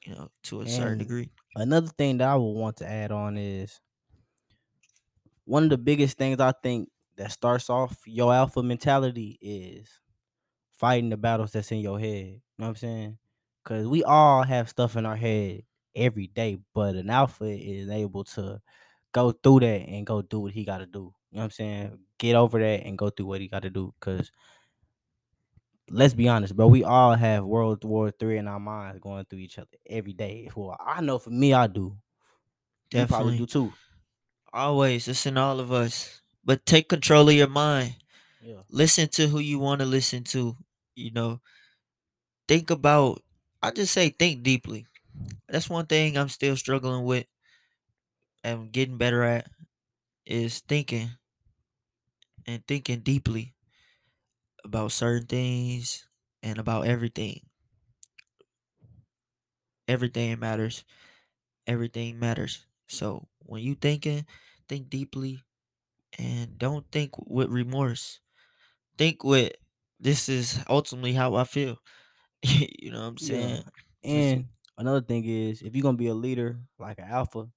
you 0.05 0.13
know, 0.15 0.29
to 0.43 0.61
a 0.61 0.67
certain 0.67 0.99
degree. 0.99 1.31
another 1.55 1.87
thing 1.89 2.17
that 2.19 2.29
I 2.29 2.35
would 2.35 2.53
want 2.53 2.77
to 2.77 2.87
add 2.87 3.11
on 3.11 3.37
is 3.37 3.81
one 5.45 5.63
of 5.63 5.69
the 5.69 5.77
biggest 5.77 6.17
things 6.17 6.39
I 6.39 6.51
think 6.63 6.89
that 7.17 7.31
starts 7.31 7.69
off 7.69 8.01
your 8.05 8.33
alpha 8.33 8.63
mentality 8.63 9.37
is 9.41 10.01
fighting 10.71 11.09
the 11.09 11.17
battles 11.17 11.51
that's 11.51 11.71
in 11.71 11.79
your 11.79 11.99
head. 11.99 12.25
You 12.25 12.41
know 12.59 12.65
what 12.65 12.69
I'm 12.69 12.75
saying? 12.75 13.17
Because 13.63 13.87
we 13.87 14.03
all 14.03 14.43
have 14.43 14.69
stuff 14.69 14.95
in 14.95 15.05
our 15.05 15.15
head 15.15 15.63
every 15.95 16.27
day, 16.27 16.57
but 16.73 16.95
an 16.95 17.09
alpha 17.09 17.45
is 17.45 17.89
able 17.89 18.23
to 18.25 18.61
go 19.11 19.31
through 19.31 19.61
that 19.61 19.87
and 19.89 20.05
go 20.05 20.21
do 20.21 20.39
what 20.39 20.53
he 20.53 20.63
got 20.65 20.79
to 20.79 20.85
do. 20.85 21.13
You 21.31 21.37
know 21.37 21.41
what 21.41 21.43
I'm 21.45 21.51
saying? 21.51 21.99
Get 22.19 22.35
over 22.35 22.59
that 22.59 22.85
and 22.85 22.97
go 22.97 23.09
through 23.09 23.27
what 23.27 23.41
he 23.41 23.47
got 23.47 23.63
to 23.63 23.69
do. 23.69 23.93
Because 23.99 24.31
let's 25.89 26.13
be 26.13 26.27
honest, 26.27 26.55
bro, 26.55 26.67
we 26.67 26.83
all 26.83 27.15
have 27.15 27.45
World 27.45 27.83
War 27.83 28.11
Three 28.11 28.37
in 28.37 28.47
our 28.47 28.59
minds 28.59 28.99
going 28.99 29.25
through 29.25 29.39
each 29.39 29.57
other 29.57 29.77
every 29.85 30.13
day. 30.13 30.49
Well, 30.55 30.77
I 30.79 31.01
know 31.01 31.19
for 31.19 31.29
me, 31.29 31.53
I 31.53 31.67
do. 31.67 31.97
You 32.93 33.05
probably 33.05 33.33
Definitely. 33.33 33.37
do 33.37 33.45
too. 33.45 33.73
Always, 34.51 35.07
it's 35.07 35.25
in 35.25 35.37
all 35.37 35.59
of 35.61 35.71
us. 35.71 36.21
But 36.47 36.65
take 36.65 36.89
control 36.89 37.29
of 37.29 37.35
your 37.35 37.47
mind. 37.49 37.97
Yeah. 38.41 38.63
Listen 38.71 39.09
to 39.09 39.27
who 39.29 39.39
you 39.39 39.59
want 39.59 39.81
to 39.81 39.87
listen 39.87 40.25
to. 40.25 40.57
You 40.95 41.11
know, 41.11 41.41
think 42.47 42.69
about. 42.69 43.21
I 43.61 43.71
just 43.71 43.93
say 43.93 44.09
think 44.09 44.43
deeply. 44.43 44.85
That's 45.49 45.69
one 45.69 45.87
thing 45.87 46.17
I'm 46.17 46.29
still 46.29 46.57
struggling 46.57 47.05
with 47.05 47.25
and 48.43 48.71
getting 48.71 48.97
better 48.97 49.23
at 49.23 49.47
is 50.25 50.59
thinking 50.61 51.11
and 52.47 52.65
thinking 52.65 53.01
deeply 53.01 53.53
about 54.63 54.91
certain 54.91 55.25
things 55.27 56.07
and 56.43 56.57
about 56.59 56.85
everything. 56.87 57.41
Everything 59.87 60.39
matters. 60.39 60.83
Everything 61.67 62.19
matters. 62.19 62.65
So 62.87 63.27
when 63.39 63.63
you 63.63 63.75
thinking, 63.75 64.25
think 64.69 64.89
deeply 64.89 65.43
and 66.17 66.57
don't 66.57 66.89
think 66.91 67.11
with 67.17 67.49
remorse. 67.49 68.19
Think 68.97 69.23
with 69.23 69.53
this 69.99 70.29
is 70.29 70.59
ultimately 70.69 71.13
how 71.13 71.35
I 71.35 71.45
feel. 71.45 71.77
you 72.43 72.91
know 72.91 73.01
what 73.01 73.07
I'm 73.07 73.17
Yeah. 73.19 73.57
saying? 73.57 73.63
Just 74.11 74.35
And 74.35 74.49
another 74.77 75.01
thing 75.01 75.25
is 75.25 75.61
if 75.61 75.75
you're 75.75 75.83
gonna 75.83 75.97
be 75.97 76.07
a 76.07 76.13
leader 76.13 76.59
like 76.79 76.99
an 76.99 77.05
alpha, 77.09 77.49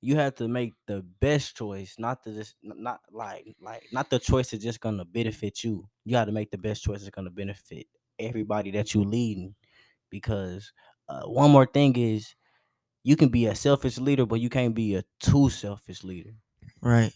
you 0.00 0.16
have 0.16 0.36
to 0.36 0.48
make 0.48 0.74
the 0.86 1.02
best 1.02 1.56
choice, 1.56 1.96
not 1.98 2.22
to 2.24 2.34
just 2.34 2.56
not 2.62 3.00
like 3.12 3.56
like 3.60 3.88
not 3.92 4.10
the 4.10 4.18
choice 4.20 4.50
that's 4.50 4.64
just 4.64 4.80
gonna 4.80 5.04
benefit 5.04 5.64
you. 5.64 5.88
You 6.04 6.12
got 6.12 6.26
to 6.26 6.32
make 6.32 6.50
the 6.50 6.58
best 6.58 6.84
choice 6.84 7.00
that's 7.02 7.14
gonna 7.14 7.30
benefit 7.30 7.88
everybody 8.18 8.70
that 8.72 8.94
you 8.94 9.04
leading. 9.04 9.56
Because 10.10 10.72
uh, 11.08 11.24
one 11.24 11.50
more 11.52 11.66
thing 11.66 11.96
is 11.96 12.36
you 13.04 13.16
can 13.16 13.30
be 13.30 13.46
a 13.46 13.54
selfish 13.56 13.98
leader, 13.98 14.26
but 14.26 14.40
you 14.40 14.50
can't 14.50 14.74
be 14.74 14.96
a 14.96 15.04
too 15.20 15.50
selfish 15.50 16.04
leader. 16.04 16.34
right. 16.82 17.12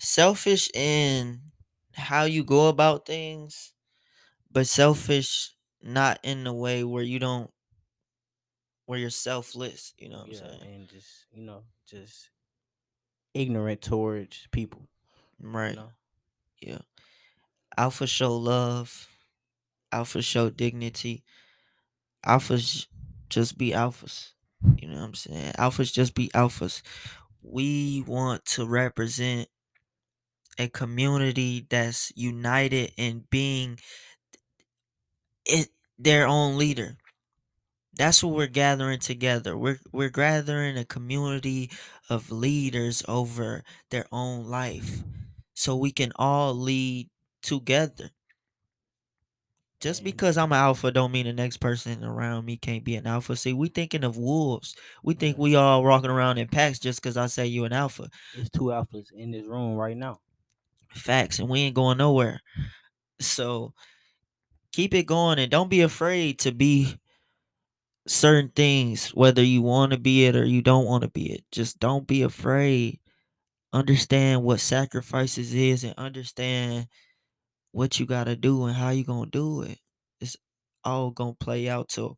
Selfish 0.00 0.70
in 0.74 1.52
how 1.94 2.24
you 2.24 2.44
go 2.44 2.68
about 2.68 3.06
things, 3.06 3.74
but 4.50 4.66
selfish 4.66 5.56
not 5.82 6.20
in 6.22 6.44
the 6.44 6.52
way 6.52 6.84
where 6.84 7.02
you 7.04 7.18
don't 7.18 7.50
where 8.86 8.98
you're 8.98 9.10
selfless, 9.10 9.94
you 9.98 10.08
know 10.08 10.18
what 10.18 10.26
I'm 10.26 10.32
Yeah, 10.32 10.38
saying? 10.48 10.62
and 10.62 10.88
just 10.88 11.26
you 11.32 11.42
know, 11.42 11.64
just 11.86 12.30
ignorant 13.34 13.82
towards 13.82 14.46
people. 14.50 14.88
You 15.40 15.48
Right. 15.50 15.76
know, 15.76 15.92
Yeah. 16.60 16.80
Alpha 17.76 18.06
show 18.06 18.36
love. 18.36 19.08
Alpha 19.92 20.22
show 20.22 20.50
dignity. 20.50 21.24
Alphas 22.26 22.86
just 23.28 23.56
be 23.58 23.70
alphas. 23.70 24.32
You 24.76 24.88
know 24.88 24.96
what 24.96 25.04
I'm 25.04 25.14
saying? 25.14 25.52
Alphas 25.58 25.92
just 25.92 26.14
be 26.14 26.28
alphas. 26.30 26.82
We 27.42 28.02
want 28.06 28.44
to 28.46 28.66
represent 28.66 29.48
a 30.58 30.68
community 30.68 31.66
that's 31.68 32.12
united 32.16 32.92
in 32.96 33.26
being 33.30 33.78
it 35.44 35.68
their 35.98 36.26
own 36.26 36.56
leader. 36.56 36.96
That's 37.94 38.22
what 38.22 38.34
we're 38.34 38.46
gathering 38.48 39.00
together. 39.00 39.56
We're 39.56 39.80
we're 39.92 40.10
gathering 40.10 40.76
a 40.78 40.84
community 40.84 41.70
of 42.08 42.30
leaders 42.30 43.02
over 43.08 43.64
their 43.90 44.06
own 44.12 44.46
life. 44.46 45.02
So 45.54 45.76
we 45.76 45.92
can 45.92 46.12
all 46.16 46.54
lead 46.54 47.10
together. 47.42 48.10
Just 49.80 50.04
because 50.04 50.36
I'm 50.36 50.52
an 50.52 50.58
alpha 50.58 50.90
don't 50.92 51.10
mean 51.12 51.24
the 51.24 51.32
next 51.32 51.56
person 51.56 52.04
around 52.04 52.44
me 52.44 52.56
can't 52.58 52.84
be 52.84 52.96
an 52.96 53.06
alpha. 53.06 53.34
See, 53.34 53.54
we 53.54 53.68
thinking 53.68 54.04
of 54.04 54.16
wolves. 54.16 54.76
We 55.02 55.14
think 55.14 55.38
we 55.38 55.54
all 55.56 55.82
walking 55.82 56.10
around 56.10 56.36
in 56.38 56.48
packs 56.48 56.78
just 56.78 57.00
because 57.02 57.16
I 57.16 57.26
say 57.28 57.46
you 57.46 57.64
an 57.64 57.72
alpha. 57.72 58.10
There's 58.32 58.50
two 58.50 58.64
alphas 58.64 59.10
in 59.12 59.30
this 59.30 59.46
room 59.46 59.76
right 59.76 59.96
now. 59.96 60.20
Facts, 60.92 61.38
and 61.38 61.48
we 61.48 61.60
ain't 61.60 61.74
going 61.74 61.98
nowhere. 61.98 62.40
So 63.20 63.74
keep 64.72 64.94
it 64.94 65.04
going 65.06 65.38
and 65.38 65.50
don't 65.50 65.70
be 65.70 65.82
afraid 65.82 66.38
to 66.40 66.52
be 66.52 66.96
certain 68.06 68.48
things, 68.48 69.08
whether 69.10 69.42
you 69.42 69.62
want 69.62 69.92
to 69.92 69.98
be 69.98 70.24
it 70.24 70.36
or 70.36 70.44
you 70.44 70.62
don't 70.62 70.86
want 70.86 71.02
to 71.02 71.10
be 71.10 71.32
it. 71.32 71.44
Just 71.52 71.78
don't 71.78 72.06
be 72.06 72.22
afraid. 72.22 72.98
Understand 73.72 74.42
what 74.42 74.60
sacrifices 74.60 75.54
is 75.54 75.84
and 75.84 75.94
understand 75.96 76.88
what 77.72 78.00
you 78.00 78.06
gotta 78.06 78.36
do 78.36 78.64
and 78.64 78.76
how 78.76 78.90
you 78.90 79.04
gonna 79.04 79.30
do 79.30 79.62
it. 79.62 79.78
It's 80.20 80.36
all 80.84 81.10
gonna 81.10 81.34
play 81.34 81.68
out 81.68 81.88
to 81.90 82.16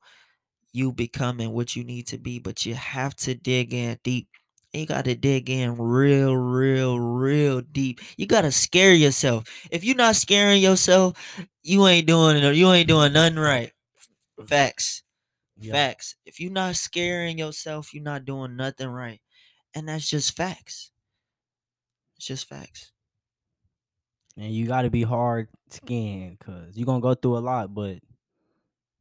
you 0.72 0.92
becoming 0.92 1.52
what 1.52 1.76
you 1.76 1.84
need 1.84 2.06
to 2.08 2.18
be, 2.18 2.38
but 2.38 2.64
you 2.64 2.74
have 2.74 3.14
to 3.16 3.34
dig 3.34 3.74
in 3.74 3.98
deep. 4.02 4.28
You 4.72 4.86
gotta 4.86 5.14
dig 5.14 5.50
in 5.50 5.76
real, 5.76 6.34
real, 6.36 6.98
real 6.98 7.60
deep. 7.60 8.00
You 8.16 8.26
gotta 8.26 8.50
scare 8.50 8.94
yourself. 8.94 9.44
If 9.70 9.84
you're 9.84 9.96
not 9.96 10.16
scaring 10.16 10.62
yourself, 10.62 11.16
you 11.62 11.86
ain't 11.86 12.06
doing 12.06 12.38
it. 12.38 12.54
You 12.54 12.72
ain't 12.72 12.88
doing 12.88 13.12
nothing 13.12 13.38
right. 13.38 13.72
Facts. 14.46 15.02
Yeah. 15.58 15.72
Facts. 15.72 16.16
If 16.24 16.40
you're 16.40 16.52
not 16.52 16.76
scaring 16.76 17.38
yourself, 17.38 17.92
you're 17.94 18.02
not 18.02 18.24
doing 18.24 18.56
nothing 18.56 18.88
right. 18.88 19.20
And 19.74 19.88
that's 19.88 20.08
just 20.08 20.36
facts. 20.36 20.90
It's 22.16 22.26
just 22.26 22.48
facts. 22.48 22.92
And 24.36 24.50
you 24.52 24.66
got 24.66 24.82
to 24.82 24.90
be 24.90 25.02
hard 25.02 25.48
skinned 25.68 26.38
because 26.38 26.76
you're 26.76 26.86
going 26.86 27.00
to 27.00 27.06
go 27.06 27.14
through 27.14 27.36
a 27.36 27.40
lot, 27.40 27.74
but 27.74 27.98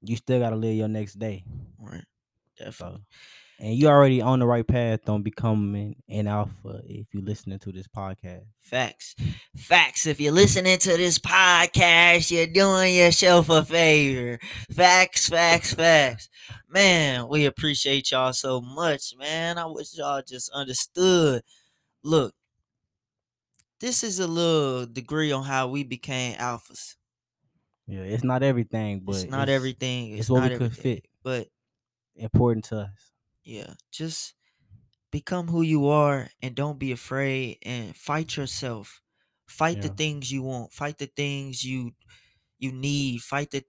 you 0.02 0.16
still 0.18 0.40
got 0.40 0.50
to 0.52 0.56
live 0.56 0.76
your 0.76 0.88
next 0.88 1.18
day. 1.18 1.44
Right. 1.80 2.04
Definitely. 2.58 3.00
So, 3.00 3.04
and 3.62 3.76
you 3.76 3.88
already 3.88 4.22
on 4.22 4.40
the 4.40 4.48
right 4.48 4.66
path 4.68 5.08
on 5.08 5.22
becoming 5.22 5.96
an 6.10 6.26
alpha 6.26 6.82
if 6.84 7.06
you're 7.14 7.22
listening 7.22 7.60
to 7.60 7.72
this 7.72 7.88
podcast. 7.88 8.42
Facts. 8.60 9.16
Facts. 9.56 10.08
If 10.08 10.20
you're 10.20 10.32
listening 10.32 10.80
to 10.80 10.98
this 10.98 11.20
podcast, 11.20 12.32
you're 12.32 12.48
doing 12.48 12.96
yourself 12.96 13.50
a 13.50 13.64
favor. 13.64 14.40
Facts, 14.72 15.30
facts, 15.30 15.76
facts. 15.76 16.28
Man, 16.68 17.28
we 17.30 17.46
appreciate 17.46 18.10
y'all 18.10 18.34
so 18.34 18.62
much, 18.62 19.14
man. 19.16 19.60
I 19.60 19.68
wish 19.68 19.96
y'all 19.96 20.24
just 20.28 20.50
understood. 20.54 21.44
Look, 22.04 22.34
this 23.80 24.04
is 24.04 24.20
a 24.20 24.28
little 24.28 24.88
degree 24.88 25.32
on 25.32 25.44
how 25.44 25.68
we 25.68 25.84
became 25.84 26.36
alphas. 26.38 26.96
Yeah, 27.86 28.00
it's 28.00 28.24
not 28.24 28.42
everything, 28.42 29.02
but 29.02 29.18
it's 29.18 29.30
not 29.30 29.50
everything. 29.50 30.14
It's, 30.14 30.22
it's 30.22 30.30
what 30.32 30.40
not 30.40 30.52
we 30.52 30.58
could 30.58 30.66
everything, 30.72 30.96
fit. 30.96 31.06
But 31.22 31.48
important 32.16 32.66
to 32.66 32.80
us. 32.80 33.11
Yeah, 33.44 33.76
just 33.92 34.36
become 35.12 35.48
who 35.50 35.62
you 35.62 35.88
are 35.88 36.30
and 36.42 36.56
don't 36.56 36.80
be 36.80 36.92
afraid 36.92 37.60
and 37.64 37.96
fight 37.96 38.38
yourself. 38.38 39.02
Fight 39.48 39.82
the 39.82 39.90
Yeah. 39.90 39.96
things 39.96 40.32
you 40.32 40.44
want. 40.44 40.74
Fight 40.74 40.98
the 41.00 41.08
things 41.08 41.64
you 41.64 41.94
you 42.60 42.72
need. 42.72 43.22
Fight 43.22 43.52
the 43.52 43.66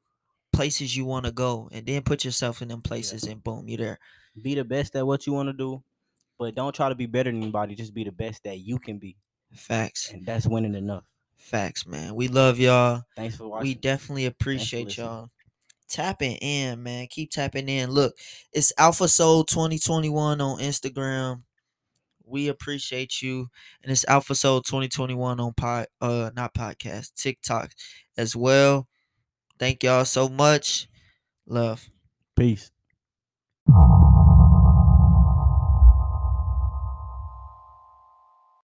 places 0.52 0.96
you 0.96 1.04
want 1.06 1.26
to 1.26 1.32
go 1.32 1.68
and 1.72 1.86
then 1.86 2.02
put 2.02 2.24
yourself 2.24 2.62
in 2.62 2.68
them 2.68 2.82
places 2.82 3.24
and 3.24 3.42
boom, 3.44 3.68
you're 3.68 3.78
there. 3.78 4.00
Be 4.40 4.54
the 4.54 4.64
best 4.64 4.96
at 4.96 5.06
what 5.06 5.26
you 5.26 5.32
want 5.34 5.48
to 5.48 5.54
do, 5.54 5.84
but 6.38 6.54
don't 6.54 6.74
try 6.74 6.88
to 6.90 6.94
be 6.96 7.06
better 7.06 7.30
than 7.32 7.42
anybody. 7.42 7.74
Just 7.74 7.94
be 7.94 8.04
the 8.04 8.12
best 8.12 8.44
that 8.44 8.58
you 8.60 8.78
can 8.78 8.98
be, 8.98 9.18
Facts. 9.54 10.10
and 10.12 10.26
that's 10.26 10.46
winning 10.46 10.74
enough. 10.74 11.04
Facts, 11.36 11.86
man. 11.86 12.14
We 12.14 12.28
love 12.28 12.58
y'all. 12.58 13.02
Thanks 13.16 13.36
for 13.36 13.48
watching. 13.48 13.72
We 13.72 13.74
definitely 13.74 14.26
appreciate 14.26 14.86
listening. 14.86 14.96
y'all. 14.96 15.30
Tapping 15.92 16.36
in, 16.36 16.82
man. 16.82 17.06
Keep 17.10 17.32
tapping 17.32 17.68
in. 17.68 17.90
Look, 17.90 18.14
it's 18.50 18.72
Alpha 18.78 19.08
Soul 19.08 19.44
2021 19.44 20.40
on 20.40 20.58
Instagram. 20.58 21.42
We 22.24 22.48
appreciate 22.48 23.20
you. 23.20 23.48
And 23.82 23.92
it's 23.92 24.06
Alpha 24.08 24.34
Soul 24.34 24.62
2021 24.62 25.38
on 25.38 25.52
pod 25.52 25.86
uh 26.00 26.30
not 26.34 26.54
podcast, 26.54 27.14
TikTok 27.14 27.72
as 28.16 28.34
well. 28.34 28.88
Thank 29.58 29.82
y'all 29.82 30.06
so 30.06 30.30
much. 30.30 30.88
Love. 31.46 31.86
Peace. 32.36 32.70